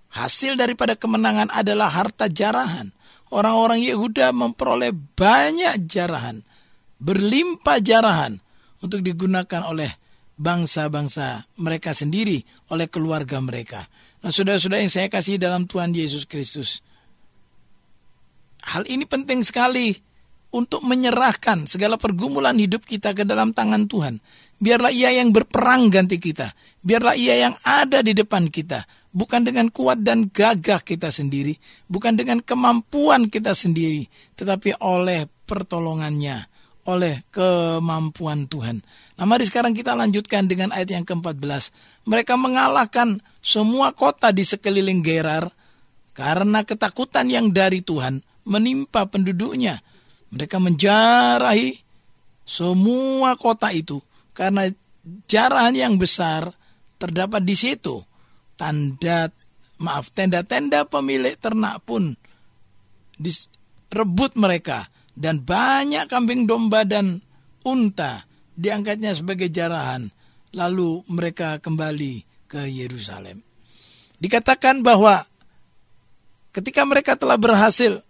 Hasil 0.07 0.55
daripada 0.55 0.95
kemenangan 0.95 1.51
adalah 1.51 1.91
harta 1.91 2.31
jarahan. 2.31 2.95
Orang-orang 3.27 3.83
Yehuda 3.83 4.31
memperoleh 4.31 4.95
banyak 4.95 5.83
jarahan, 5.83 6.39
berlimpah 7.01 7.83
jarahan 7.83 8.39
untuk 8.79 9.03
digunakan 9.03 9.67
oleh 9.67 9.91
bangsa-bangsa 10.37 11.43
mereka 11.59 11.91
sendiri, 11.91 12.39
oleh 12.71 12.87
keluarga 12.87 13.41
mereka. 13.43 13.83
Nah, 14.23 14.31
saudara-saudara 14.31 14.85
yang 14.85 14.93
saya 14.93 15.11
kasih 15.11 15.35
dalam 15.41 15.67
Tuhan 15.67 15.91
Yesus 15.91 16.23
Kristus. 16.23 16.79
Hal 18.63 18.87
ini 18.87 19.03
penting 19.03 19.43
sekali 19.43 20.06
untuk 20.57 20.81
menyerahkan 20.81 21.69
segala 21.69 22.01
pergumulan 22.01 22.57
hidup 22.57 22.81
kita 22.81 23.13
ke 23.13 23.21
dalam 23.21 23.53
tangan 23.53 23.85
Tuhan. 23.85 24.17
Biarlah 24.57 24.89
ia 24.89 25.13
yang 25.13 25.29
berperang 25.29 25.93
ganti 25.93 26.17
kita. 26.17 26.49
Biarlah 26.81 27.13
ia 27.13 27.37
yang 27.45 27.53
ada 27.61 28.01
di 28.01 28.17
depan 28.17 28.49
kita 28.49 28.81
bukan 29.17 29.41
dengan 29.41 29.73
kuat 29.73 30.05
dan 30.05 30.29
gagah 30.29 30.85
kita 30.85 31.09
sendiri, 31.09 31.57
bukan 31.89 32.13
dengan 32.13 32.37
kemampuan 32.37 33.25
kita 33.25 33.57
sendiri, 33.57 34.05
tetapi 34.37 34.77
oleh 34.77 35.25
pertolongannya, 35.49 36.45
oleh 36.85 37.25
kemampuan 37.33 38.45
Tuhan. 38.45 38.85
Nah 39.17 39.25
mari 39.25 39.49
sekarang 39.49 39.73
kita 39.73 39.97
lanjutkan 39.97 40.45
dengan 40.45 40.69
ayat 40.69 40.93
yang 40.93 41.01
ke-14. 41.01 41.73
Mereka 42.05 42.37
mengalahkan 42.37 43.17
semua 43.41 43.89
kota 43.97 44.29
di 44.29 44.45
sekeliling 44.45 45.01
Gerar 45.01 45.49
karena 46.13 46.61
ketakutan 46.61 47.25
yang 47.33 47.49
dari 47.49 47.81
Tuhan 47.81 48.21
menimpa 48.45 49.09
penduduknya. 49.09 49.81
Mereka 50.37 50.61
menjarahi 50.61 51.73
semua 52.45 53.33
kota 53.35 53.73
itu 53.73 53.97
karena 54.37 54.69
jarahan 55.25 55.73
yang 55.73 55.93
besar 55.97 56.53
terdapat 57.01 57.41
di 57.41 57.57
situ 57.57 58.05
tanda 58.53 59.33
maaf 59.81 60.13
tenda-tenda 60.13 60.85
pemilik 60.85 61.33
ternak 61.37 61.81
pun 61.83 62.13
direbut 63.17 64.37
mereka 64.37 64.87
dan 65.17 65.41
banyak 65.41 66.05
kambing 66.05 66.45
domba 66.45 66.85
dan 66.85 67.19
unta 67.65 68.23
diangkatnya 68.53 69.17
sebagai 69.17 69.49
jarahan 69.49 70.07
lalu 70.53 71.03
mereka 71.11 71.59
kembali 71.59 72.23
ke 72.47 72.69
Yerusalem. 72.69 73.43
Dikatakan 74.17 74.81
bahwa 74.81 75.27
ketika 76.55 76.81
mereka 76.87 77.19
telah 77.19 77.37
berhasil 77.37 78.01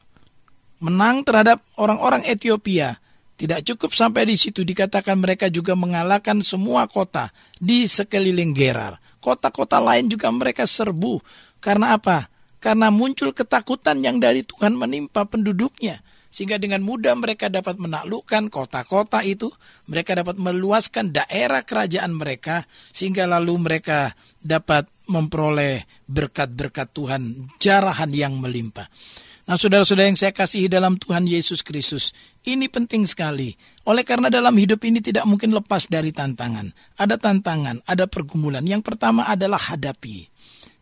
menang 0.80 1.26
terhadap 1.26 1.64
orang-orang 1.78 2.26
Ethiopia, 2.26 2.98
tidak 3.38 3.70
cukup 3.70 3.94
sampai 3.94 4.26
di 4.26 4.34
situ 4.34 4.66
dikatakan 4.66 5.22
mereka 5.22 5.46
juga 5.54 5.78
mengalahkan 5.78 6.42
semua 6.42 6.90
kota 6.90 7.30
di 7.62 7.86
sekeliling 7.86 8.50
Gerar. 8.58 8.98
Kota-kota 9.22 9.78
lain 9.78 10.10
juga 10.10 10.34
mereka 10.34 10.66
serbu. 10.66 11.22
Karena 11.62 11.94
apa? 12.02 12.34
Karena 12.58 12.90
muncul 12.90 13.38
ketakutan 13.38 14.02
yang 14.02 14.18
dari 14.18 14.42
Tuhan 14.42 14.74
menimpa 14.74 15.30
penduduknya. 15.30 16.02
Sehingga 16.34 16.58
dengan 16.58 16.82
mudah 16.82 17.14
mereka 17.14 17.46
dapat 17.54 17.78
menaklukkan 17.78 18.50
kota-kota 18.50 19.22
itu. 19.22 19.54
Mereka 19.86 20.18
dapat 20.18 20.42
meluaskan 20.42 21.14
daerah 21.14 21.62
kerajaan 21.62 22.18
mereka. 22.18 22.66
Sehingga 22.90 23.30
lalu 23.30 23.54
mereka 23.62 24.18
dapat 24.42 24.90
memperoleh 25.06 25.86
berkat-berkat 26.10 26.90
Tuhan. 26.90 27.22
Jarahan 27.62 28.10
yang 28.10 28.42
melimpah. 28.42 28.90
Nah 29.48 29.56
saudara-saudara 29.56 30.12
yang 30.12 30.20
saya 30.20 30.36
kasihi 30.36 30.68
dalam 30.68 31.00
Tuhan 31.00 31.24
Yesus 31.24 31.64
Kristus, 31.64 32.12
ini 32.44 32.68
penting 32.68 33.08
sekali. 33.08 33.56
Oleh 33.88 34.04
karena 34.04 34.28
dalam 34.28 34.52
hidup 34.60 34.84
ini 34.84 35.00
tidak 35.00 35.24
mungkin 35.24 35.56
lepas 35.56 35.88
dari 35.88 36.12
tantangan. 36.12 36.68
Ada 37.00 37.16
tantangan, 37.16 37.80
ada 37.88 38.12
pergumulan. 38.12 38.68
Yang 38.68 38.92
pertama 38.92 39.24
adalah 39.24 39.72
hadapi. 39.72 40.28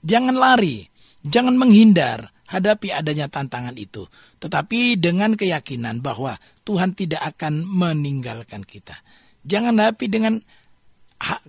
Jangan 0.02 0.34
lari, 0.34 0.82
jangan 1.22 1.54
menghindar, 1.62 2.34
hadapi 2.50 2.90
adanya 2.90 3.30
tantangan 3.30 3.78
itu. 3.78 4.10
Tetapi 4.42 4.98
dengan 4.98 5.38
keyakinan 5.38 6.02
bahwa 6.02 6.34
Tuhan 6.66 6.98
tidak 6.98 7.22
akan 7.38 7.70
meninggalkan 7.70 8.66
kita. 8.66 8.98
Jangan 9.46 9.78
hadapi 9.78 10.10
dengan 10.10 10.42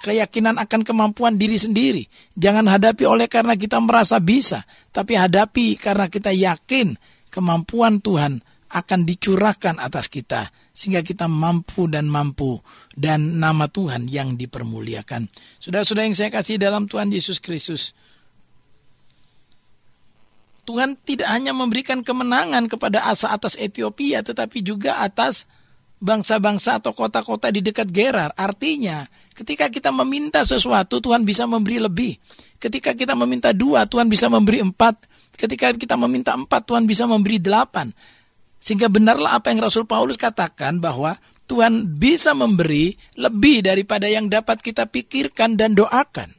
keyakinan 0.00 0.56
akan 0.62 0.86
kemampuan 0.86 1.34
diri 1.36 1.58
sendiri. 1.58 2.06
Jangan 2.38 2.70
hadapi 2.70 3.04
oleh 3.04 3.26
karena 3.26 3.58
kita 3.58 3.82
merasa 3.82 4.22
bisa, 4.22 4.62
tapi 4.94 5.18
hadapi 5.18 5.76
karena 5.76 6.06
kita 6.06 6.30
yakin 6.30 6.94
kemampuan 7.28 7.98
Tuhan 8.00 8.40
akan 8.66 9.00
dicurahkan 9.06 9.78
atas 9.78 10.10
kita 10.10 10.50
sehingga 10.74 11.00
kita 11.00 11.30
mampu 11.30 11.86
dan 11.86 12.10
mampu 12.10 12.58
dan 12.92 13.38
nama 13.38 13.70
Tuhan 13.70 14.10
yang 14.10 14.34
dipermuliakan. 14.34 15.30
Sudah-sudah 15.62 16.02
yang 16.04 16.16
saya 16.18 16.28
kasih 16.28 16.58
dalam 16.58 16.84
Tuhan 16.90 17.08
Yesus 17.08 17.38
Kristus. 17.38 17.94
Tuhan 20.66 20.98
tidak 20.98 21.30
hanya 21.30 21.54
memberikan 21.54 22.02
kemenangan 22.02 22.66
kepada 22.66 23.06
asa 23.06 23.30
atas 23.30 23.54
Ethiopia 23.54 24.26
tetapi 24.26 24.66
juga 24.66 24.98
atas 24.98 25.46
bangsa-bangsa 26.00 26.80
atau 26.82 26.92
kota-kota 26.92 27.48
di 27.48 27.64
dekat 27.64 27.88
Gerar. 27.88 28.32
Artinya, 28.36 29.04
ketika 29.32 29.72
kita 29.72 29.90
meminta 29.92 30.44
sesuatu, 30.44 31.00
Tuhan 31.00 31.24
bisa 31.24 31.48
memberi 31.48 31.80
lebih. 31.80 32.12
Ketika 32.56 32.92
kita 32.96 33.12
meminta 33.12 33.52
dua, 33.52 33.84
Tuhan 33.84 34.08
bisa 34.08 34.28
memberi 34.28 34.64
empat. 34.64 35.08
Ketika 35.36 35.72
kita 35.76 35.96
meminta 36.00 36.32
empat, 36.32 36.64
Tuhan 36.64 36.88
bisa 36.88 37.04
memberi 37.04 37.36
delapan. 37.36 37.92
Sehingga 38.56 38.88
benarlah 38.88 39.36
apa 39.36 39.52
yang 39.52 39.60
Rasul 39.60 39.84
Paulus 39.84 40.16
katakan 40.16 40.80
bahwa 40.80 41.16
Tuhan 41.46 42.00
bisa 42.00 42.34
memberi 42.34 42.96
lebih 43.14 43.62
daripada 43.62 44.10
yang 44.10 44.26
dapat 44.26 44.58
kita 44.58 44.88
pikirkan 44.90 45.54
dan 45.54 45.78
doakan. 45.78 46.34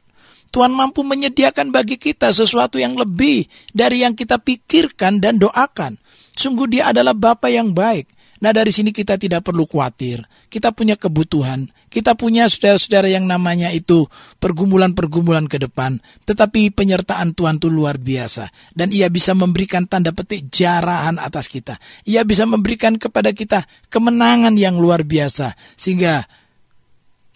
Tuhan 0.48 0.72
mampu 0.72 1.04
menyediakan 1.04 1.72
bagi 1.72 2.00
kita 2.00 2.32
sesuatu 2.32 2.80
yang 2.80 2.96
lebih 2.96 3.44
dari 3.72 4.04
yang 4.04 4.16
kita 4.16 4.40
pikirkan 4.40 5.20
dan 5.20 5.36
doakan. 5.36 6.00
Sungguh 6.32 6.68
dia 6.68 6.90
adalah 6.90 7.12
Bapa 7.12 7.52
yang 7.52 7.72
baik. 7.72 8.17
Nah 8.38 8.54
dari 8.54 8.70
sini 8.70 8.94
kita 8.94 9.18
tidak 9.18 9.42
perlu 9.42 9.66
khawatir. 9.66 10.22
Kita 10.46 10.70
punya 10.70 10.94
kebutuhan. 10.94 11.66
Kita 11.90 12.14
punya 12.14 12.46
saudara-saudara 12.46 13.10
yang 13.10 13.26
namanya 13.26 13.74
itu 13.74 14.06
pergumulan-pergumulan 14.38 15.50
ke 15.50 15.58
depan. 15.58 15.98
Tetapi 16.22 16.70
penyertaan 16.70 17.34
Tuhan 17.34 17.58
itu 17.58 17.66
luar 17.66 17.98
biasa. 17.98 18.46
Dan 18.70 18.94
ia 18.94 19.10
bisa 19.10 19.34
memberikan 19.34 19.90
tanda 19.90 20.14
petik 20.14 20.46
jarahan 20.54 21.18
atas 21.18 21.50
kita. 21.50 21.82
Ia 22.06 22.22
bisa 22.22 22.46
memberikan 22.46 22.94
kepada 22.94 23.34
kita 23.34 23.66
kemenangan 23.90 24.54
yang 24.54 24.78
luar 24.78 25.02
biasa. 25.02 25.58
Sehingga 25.74 26.22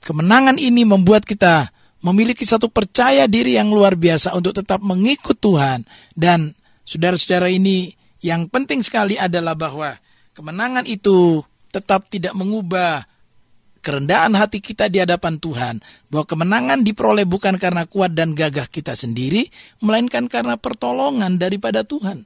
kemenangan 0.06 0.62
ini 0.62 0.86
membuat 0.86 1.26
kita 1.26 1.74
memiliki 2.02 2.42
satu 2.46 2.70
percaya 2.70 3.26
diri 3.30 3.58
yang 3.58 3.70
luar 3.70 3.98
biasa 3.98 4.38
untuk 4.38 4.54
tetap 4.54 4.78
mengikut 4.82 5.38
Tuhan. 5.38 5.82
Dan 6.14 6.54
saudara-saudara 6.86 7.50
ini 7.50 7.90
yang 8.22 8.46
penting 8.46 8.86
sekali 8.86 9.18
adalah 9.18 9.58
bahwa 9.58 9.98
Kemenangan 10.32 10.88
itu 10.88 11.44
tetap 11.68 12.08
tidak 12.08 12.32
mengubah 12.32 13.04
kerendahan 13.82 14.32
hati 14.38 14.64
kita 14.64 14.88
di 14.88 15.02
hadapan 15.02 15.36
Tuhan. 15.36 15.74
Bahwa 16.08 16.24
kemenangan 16.24 16.80
diperoleh 16.80 17.28
bukan 17.28 17.60
karena 17.60 17.84
kuat 17.84 18.16
dan 18.16 18.32
gagah 18.32 18.70
kita 18.70 18.96
sendiri, 18.96 19.44
melainkan 19.84 20.30
karena 20.32 20.56
pertolongan 20.56 21.36
daripada 21.36 21.84
Tuhan. 21.84 22.24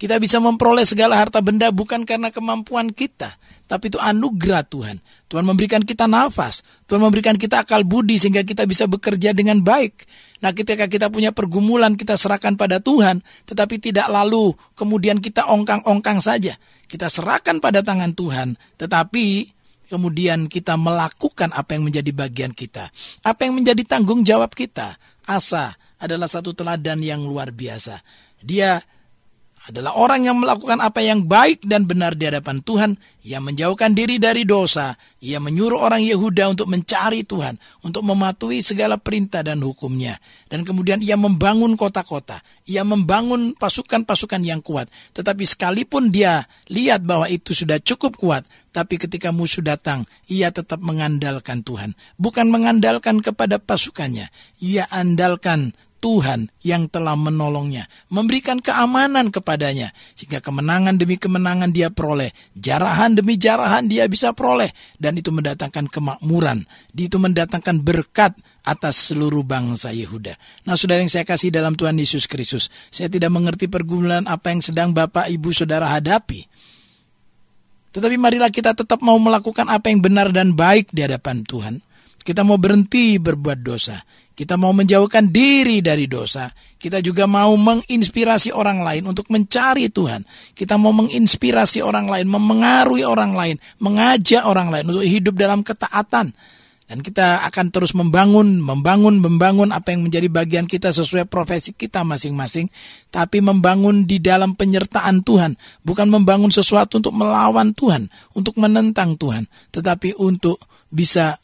Kita 0.00 0.16
bisa 0.16 0.40
memperoleh 0.40 0.88
segala 0.88 1.20
harta 1.20 1.44
benda 1.44 1.68
bukan 1.68 2.08
karena 2.08 2.32
kemampuan 2.32 2.88
kita, 2.88 3.36
tapi 3.68 3.92
itu 3.92 4.00
anugerah 4.00 4.64
Tuhan. 4.64 4.96
Tuhan 5.28 5.44
memberikan 5.44 5.84
kita 5.84 6.08
nafas, 6.08 6.64
Tuhan 6.88 7.04
memberikan 7.04 7.36
kita 7.36 7.68
akal 7.68 7.84
budi 7.84 8.16
sehingga 8.16 8.40
kita 8.40 8.64
bisa 8.64 8.88
bekerja 8.88 9.36
dengan 9.36 9.60
baik. 9.60 9.92
Nah, 10.40 10.56
ketika 10.56 10.88
kita 10.88 11.12
punya 11.12 11.36
pergumulan, 11.36 11.94
kita 12.00 12.16
serahkan 12.16 12.56
pada 12.56 12.80
Tuhan, 12.80 13.20
tetapi 13.44 13.76
tidak 13.76 14.08
lalu 14.08 14.56
kemudian 14.72 15.20
kita 15.20 15.44
ongkang-ongkang 15.48 16.20
saja. 16.24 16.56
Kita 16.88 17.12
serahkan 17.12 17.60
pada 17.60 17.84
tangan 17.84 18.16
Tuhan, 18.16 18.56
tetapi 18.80 19.52
kemudian 19.92 20.48
kita 20.48 20.80
melakukan 20.80 21.52
apa 21.52 21.76
yang 21.76 21.84
menjadi 21.90 22.10
bagian 22.14 22.52
kita, 22.56 22.88
apa 23.20 23.40
yang 23.44 23.60
menjadi 23.60 23.82
tanggung 23.84 24.24
jawab 24.24 24.56
kita. 24.56 24.96
Asa 25.28 25.76
adalah 26.00 26.26
satu 26.26 26.56
teladan 26.56 27.04
yang 27.04 27.20
luar 27.20 27.52
biasa. 27.52 28.00
Dia 28.40 28.80
adalah 29.68 29.92
orang 29.92 30.24
yang 30.24 30.40
melakukan 30.40 30.80
apa 30.80 31.04
yang 31.04 31.28
baik 31.28 31.68
dan 31.68 31.84
benar 31.84 32.16
di 32.16 32.24
hadapan 32.24 32.64
Tuhan. 32.64 32.96
Ia 33.28 33.44
menjauhkan 33.44 33.92
diri 33.92 34.16
dari 34.16 34.48
dosa. 34.48 34.96
Ia 35.20 35.36
menyuruh 35.36 35.76
orang 35.76 36.00
Yehuda 36.00 36.48
untuk 36.56 36.72
mencari 36.72 37.28
Tuhan, 37.28 37.60
untuk 37.84 38.00
mematuhi 38.00 38.64
segala 38.64 38.96
perintah 38.96 39.44
dan 39.44 39.60
hukumnya. 39.60 40.16
Dan 40.48 40.64
kemudian 40.64 41.04
ia 41.04 41.20
membangun 41.20 41.76
kota-kota. 41.76 42.40
Ia 42.64 42.88
membangun 42.88 43.52
pasukan-pasukan 43.52 44.40
yang 44.40 44.64
kuat. 44.64 44.88
Tetapi 45.12 45.44
sekalipun 45.44 46.08
dia 46.08 46.48
lihat 46.72 47.04
bahwa 47.04 47.28
itu 47.28 47.52
sudah 47.52 47.76
cukup 47.84 48.16
kuat, 48.16 48.48
tapi 48.72 48.96
ketika 48.96 49.28
musuh 49.28 49.60
datang, 49.60 50.08
ia 50.24 50.48
tetap 50.48 50.80
mengandalkan 50.80 51.60
Tuhan. 51.60 51.92
Bukan 52.16 52.48
mengandalkan 52.48 53.20
kepada 53.20 53.60
pasukannya. 53.60 54.32
Ia 54.64 54.88
andalkan 54.88 55.76
Tuhan 56.00 56.48
yang 56.64 56.88
telah 56.88 57.12
menolongnya, 57.12 57.84
memberikan 58.08 58.64
keamanan 58.64 59.28
kepadanya, 59.28 59.92
sehingga 60.16 60.40
kemenangan 60.40 60.96
demi 60.96 61.20
kemenangan 61.20 61.70
dia 61.70 61.92
peroleh, 61.92 62.32
jarahan 62.56 63.12
demi 63.12 63.36
jarahan 63.36 63.84
dia 63.84 64.08
bisa 64.08 64.32
peroleh, 64.32 64.72
dan 64.96 65.20
itu 65.20 65.28
mendatangkan 65.28 65.92
kemakmuran, 65.92 66.64
itu 66.96 67.20
mendatangkan 67.20 67.84
berkat 67.84 68.32
atas 68.64 69.12
seluruh 69.12 69.44
bangsa 69.44 69.92
Yehuda. 69.92 70.40
Nah, 70.64 70.74
saudara 70.80 71.04
yang 71.04 71.12
saya 71.12 71.28
kasih 71.28 71.52
dalam 71.52 71.76
Tuhan 71.76 72.00
Yesus 72.00 72.24
Kristus, 72.24 72.72
saya 72.88 73.12
tidak 73.12 73.28
mengerti 73.28 73.68
pergumulan 73.68 74.24
apa 74.24 74.56
yang 74.56 74.64
sedang 74.64 74.96
Bapak, 74.96 75.28
Ibu, 75.28 75.52
Saudara 75.52 75.92
hadapi. 75.92 76.48
Tetapi 77.90 78.16
marilah 78.16 78.48
kita 78.48 78.72
tetap 78.72 79.02
mau 79.02 79.18
melakukan 79.18 79.66
apa 79.66 79.90
yang 79.90 80.00
benar 80.00 80.30
dan 80.30 80.54
baik 80.54 80.94
di 80.94 81.04
hadapan 81.04 81.42
Tuhan. 81.42 81.82
Kita 82.20 82.44
mau 82.44 82.60
berhenti 82.60 83.16
berbuat 83.16 83.58
dosa. 83.64 83.96
Kita 84.40 84.56
mau 84.56 84.72
menjauhkan 84.72 85.28
diri 85.28 85.84
dari 85.84 86.08
dosa. 86.08 86.48
Kita 86.80 87.04
juga 87.04 87.28
mau 87.28 87.52
menginspirasi 87.60 88.56
orang 88.56 88.80
lain 88.80 89.04
untuk 89.04 89.28
mencari 89.28 89.92
Tuhan. 89.92 90.24
Kita 90.56 90.80
mau 90.80 90.96
menginspirasi 90.96 91.84
orang 91.84 92.08
lain, 92.08 92.24
memengaruhi 92.24 93.04
orang 93.04 93.36
lain, 93.36 93.60
mengajak 93.84 94.40
orang 94.48 94.72
lain 94.72 94.88
untuk 94.88 95.04
hidup 95.04 95.36
dalam 95.36 95.60
ketaatan. 95.60 96.32
Dan 96.90 97.06
kita 97.06 97.46
akan 97.46 97.70
terus 97.70 97.92
membangun, 97.92 98.64
membangun, 98.64 99.20
membangun 99.20 99.70
apa 99.70 99.92
yang 99.92 100.08
menjadi 100.08 100.26
bagian 100.26 100.66
kita 100.66 100.88
sesuai 100.90 101.28
profesi 101.28 101.76
kita 101.76 102.00
masing-masing. 102.02 102.72
Tapi 103.12 103.44
membangun 103.44 104.08
di 104.08 104.18
dalam 104.24 104.56
penyertaan 104.56 105.20
Tuhan. 105.20 105.54
Bukan 105.84 106.08
membangun 106.08 106.48
sesuatu 106.48 106.96
untuk 106.96 107.12
melawan 107.12 107.76
Tuhan, 107.76 108.08
untuk 108.32 108.56
menentang 108.56 109.20
Tuhan. 109.20 109.46
Tetapi 109.68 110.16
untuk 110.16 110.58
bisa 110.88 111.36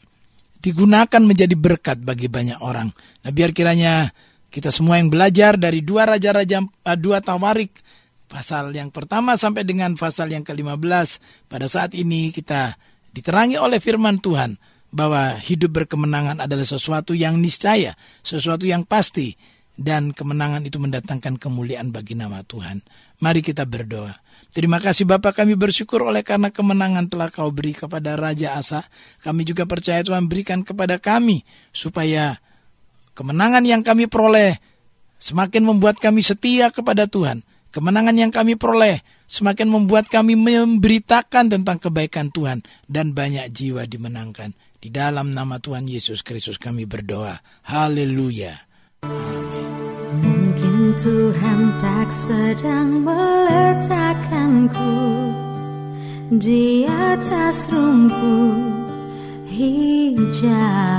digunakan 0.57 1.21
menjadi 1.21 1.53
berkat 1.53 2.01
bagi 2.01 2.27
banyak 2.27 2.59
orang. 2.59 2.89
Nah, 3.23 3.31
biar 3.31 3.53
kiranya 3.53 4.09
kita 4.47 4.73
semua 4.73 4.97
yang 4.97 5.11
belajar 5.11 5.59
dari 5.59 5.83
dua 5.83 6.07
raja-raja 6.07 6.63
uh, 6.63 6.97
dua 6.97 7.21
tawarik 7.21 7.71
pasal 8.27 8.75
yang 8.75 8.91
pertama 8.91 9.39
sampai 9.39 9.63
dengan 9.63 9.95
pasal 9.95 10.27
yang 10.27 10.43
ke-15 10.43 11.07
pada 11.47 11.67
saat 11.71 11.95
ini 11.95 12.33
kita 12.35 12.75
diterangi 13.15 13.55
oleh 13.55 13.79
firman 13.79 14.19
Tuhan 14.19 14.59
bahwa 14.91 15.35
hidup 15.39 15.83
berkemenangan 15.83 16.43
adalah 16.43 16.67
sesuatu 16.67 17.11
yang 17.11 17.39
niscaya, 17.39 17.95
sesuatu 18.23 18.67
yang 18.67 18.83
pasti 18.83 19.35
dan 19.77 20.11
kemenangan 20.11 20.65
itu 20.65 20.81
mendatangkan 20.81 21.37
kemuliaan 21.37 21.93
bagi 21.93 22.17
nama 22.17 22.41
Tuhan. 22.43 22.83
Mari 23.21 23.41
kita 23.45 23.63
berdoa. 23.63 24.15
Terima 24.55 24.79
kasih 24.79 25.03
Bapak 25.03 25.43
kami 25.43 25.59
bersyukur 25.59 26.07
oleh 26.07 26.23
karena 26.23 26.49
kemenangan 26.49 27.05
telah 27.11 27.29
kau 27.29 27.51
beri 27.51 27.75
kepada 27.75 28.15
Raja 28.15 28.55
Asa. 28.55 28.81
Kami 29.21 29.43
juga 29.43 29.67
percaya 29.67 29.99
Tuhan 30.01 30.25
berikan 30.31 30.63
kepada 30.63 30.97
kami 30.97 31.43
supaya 31.75 32.39
kemenangan 33.13 33.63
yang 33.67 33.83
kami 33.83 34.07
peroleh 34.07 34.55
semakin 35.19 35.61
membuat 35.67 35.99
kami 35.99 36.23
setia 36.23 36.71
kepada 36.71 37.05
Tuhan. 37.05 37.43
Kemenangan 37.69 38.15
yang 38.15 38.31
kami 38.31 38.55
peroleh 38.55 39.03
semakin 39.27 39.67
membuat 39.69 40.07
kami 40.07 40.33
memberitakan 40.39 41.51
tentang 41.51 41.77
kebaikan 41.77 42.31
Tuhan 42.31 42.63
dan 42.87 43.11
banyak 43.11 43.51
jiwa 43.51 43.85
dimenangkan. 43.85 44.55
Di 44.77 44.89
dalam 44.89 45.35
nama 45.35 45.59
Tuhan 45.59 45.85
Yesus 45.85 46.23
Kristus 46.23 46.57
kami 46.57 46.87
berdoa. 46.87 47.37
Haleluya. 47.67 48.55
Mungkin 49.03 49.46
Tuhan 50.97 51.77
tak 51.77 52.09
sedang 52.09 53.05
meletakkanku 53.05 54.97
di 56.33 56.89
atas 56.89 57.69
rumput 57.69 58.89
hijau 59.45 60.96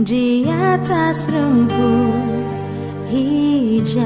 di 0.00 0.48
atas 0.48 1.28
rumput 1.28 2.48
hijau. 3.12 4.00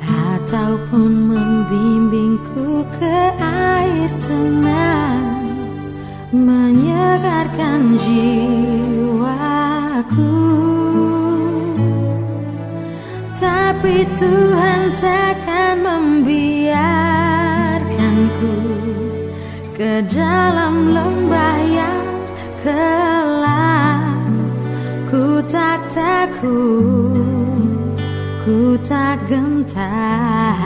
Ataupun 0.00 1.28
membimbingku 1.34 2.86
ke 2.96 3.18
air 3.42 4.08
tenang 4.24 5.44
menyegarkan 6.32 8.00
jiwaku. 8.00 9.44
Tapi 13.36 14.08
Tuhan 14.16 14.96
takkan 14.96 15.84
membiarkanku 15.84 18.56
ke 19.76 20.00
dalam 20.08 20.96
lembah 20.96 21.65
gelap 22.66 24.26
ku 25.06 25.38
tak 25.46 25.86
takut 25.86 27.94
ku 28.42 28.74
tak 28.82 29.22
gentar. 29.30 30.58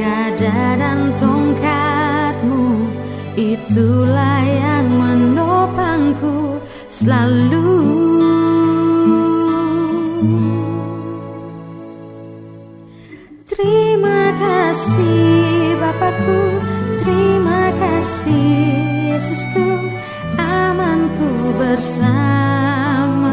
Gada 0.00 0.80
dan 0.80 1.12
tongkatmu 1.12 2.88
itulah 3.36 4.40
yang 4.48 4.88
menopangku. 4.88 6.56
Selalu 6.88 7.99
bersamamu. 21.70 23.30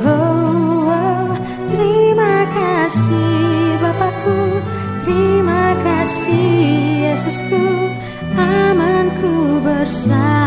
Oh, 0.00 0.88
oh. 0.88 1.36
Terima 1.68 2.48
kasih 2.48 3.76
Bapakku. 3.84 4.40
Terima 5.04 5.76
kasih 5.84 7.12
Yesusku. 7.12 7.92
Amanku 8.40 9.60
bersamamu 9.60 10.39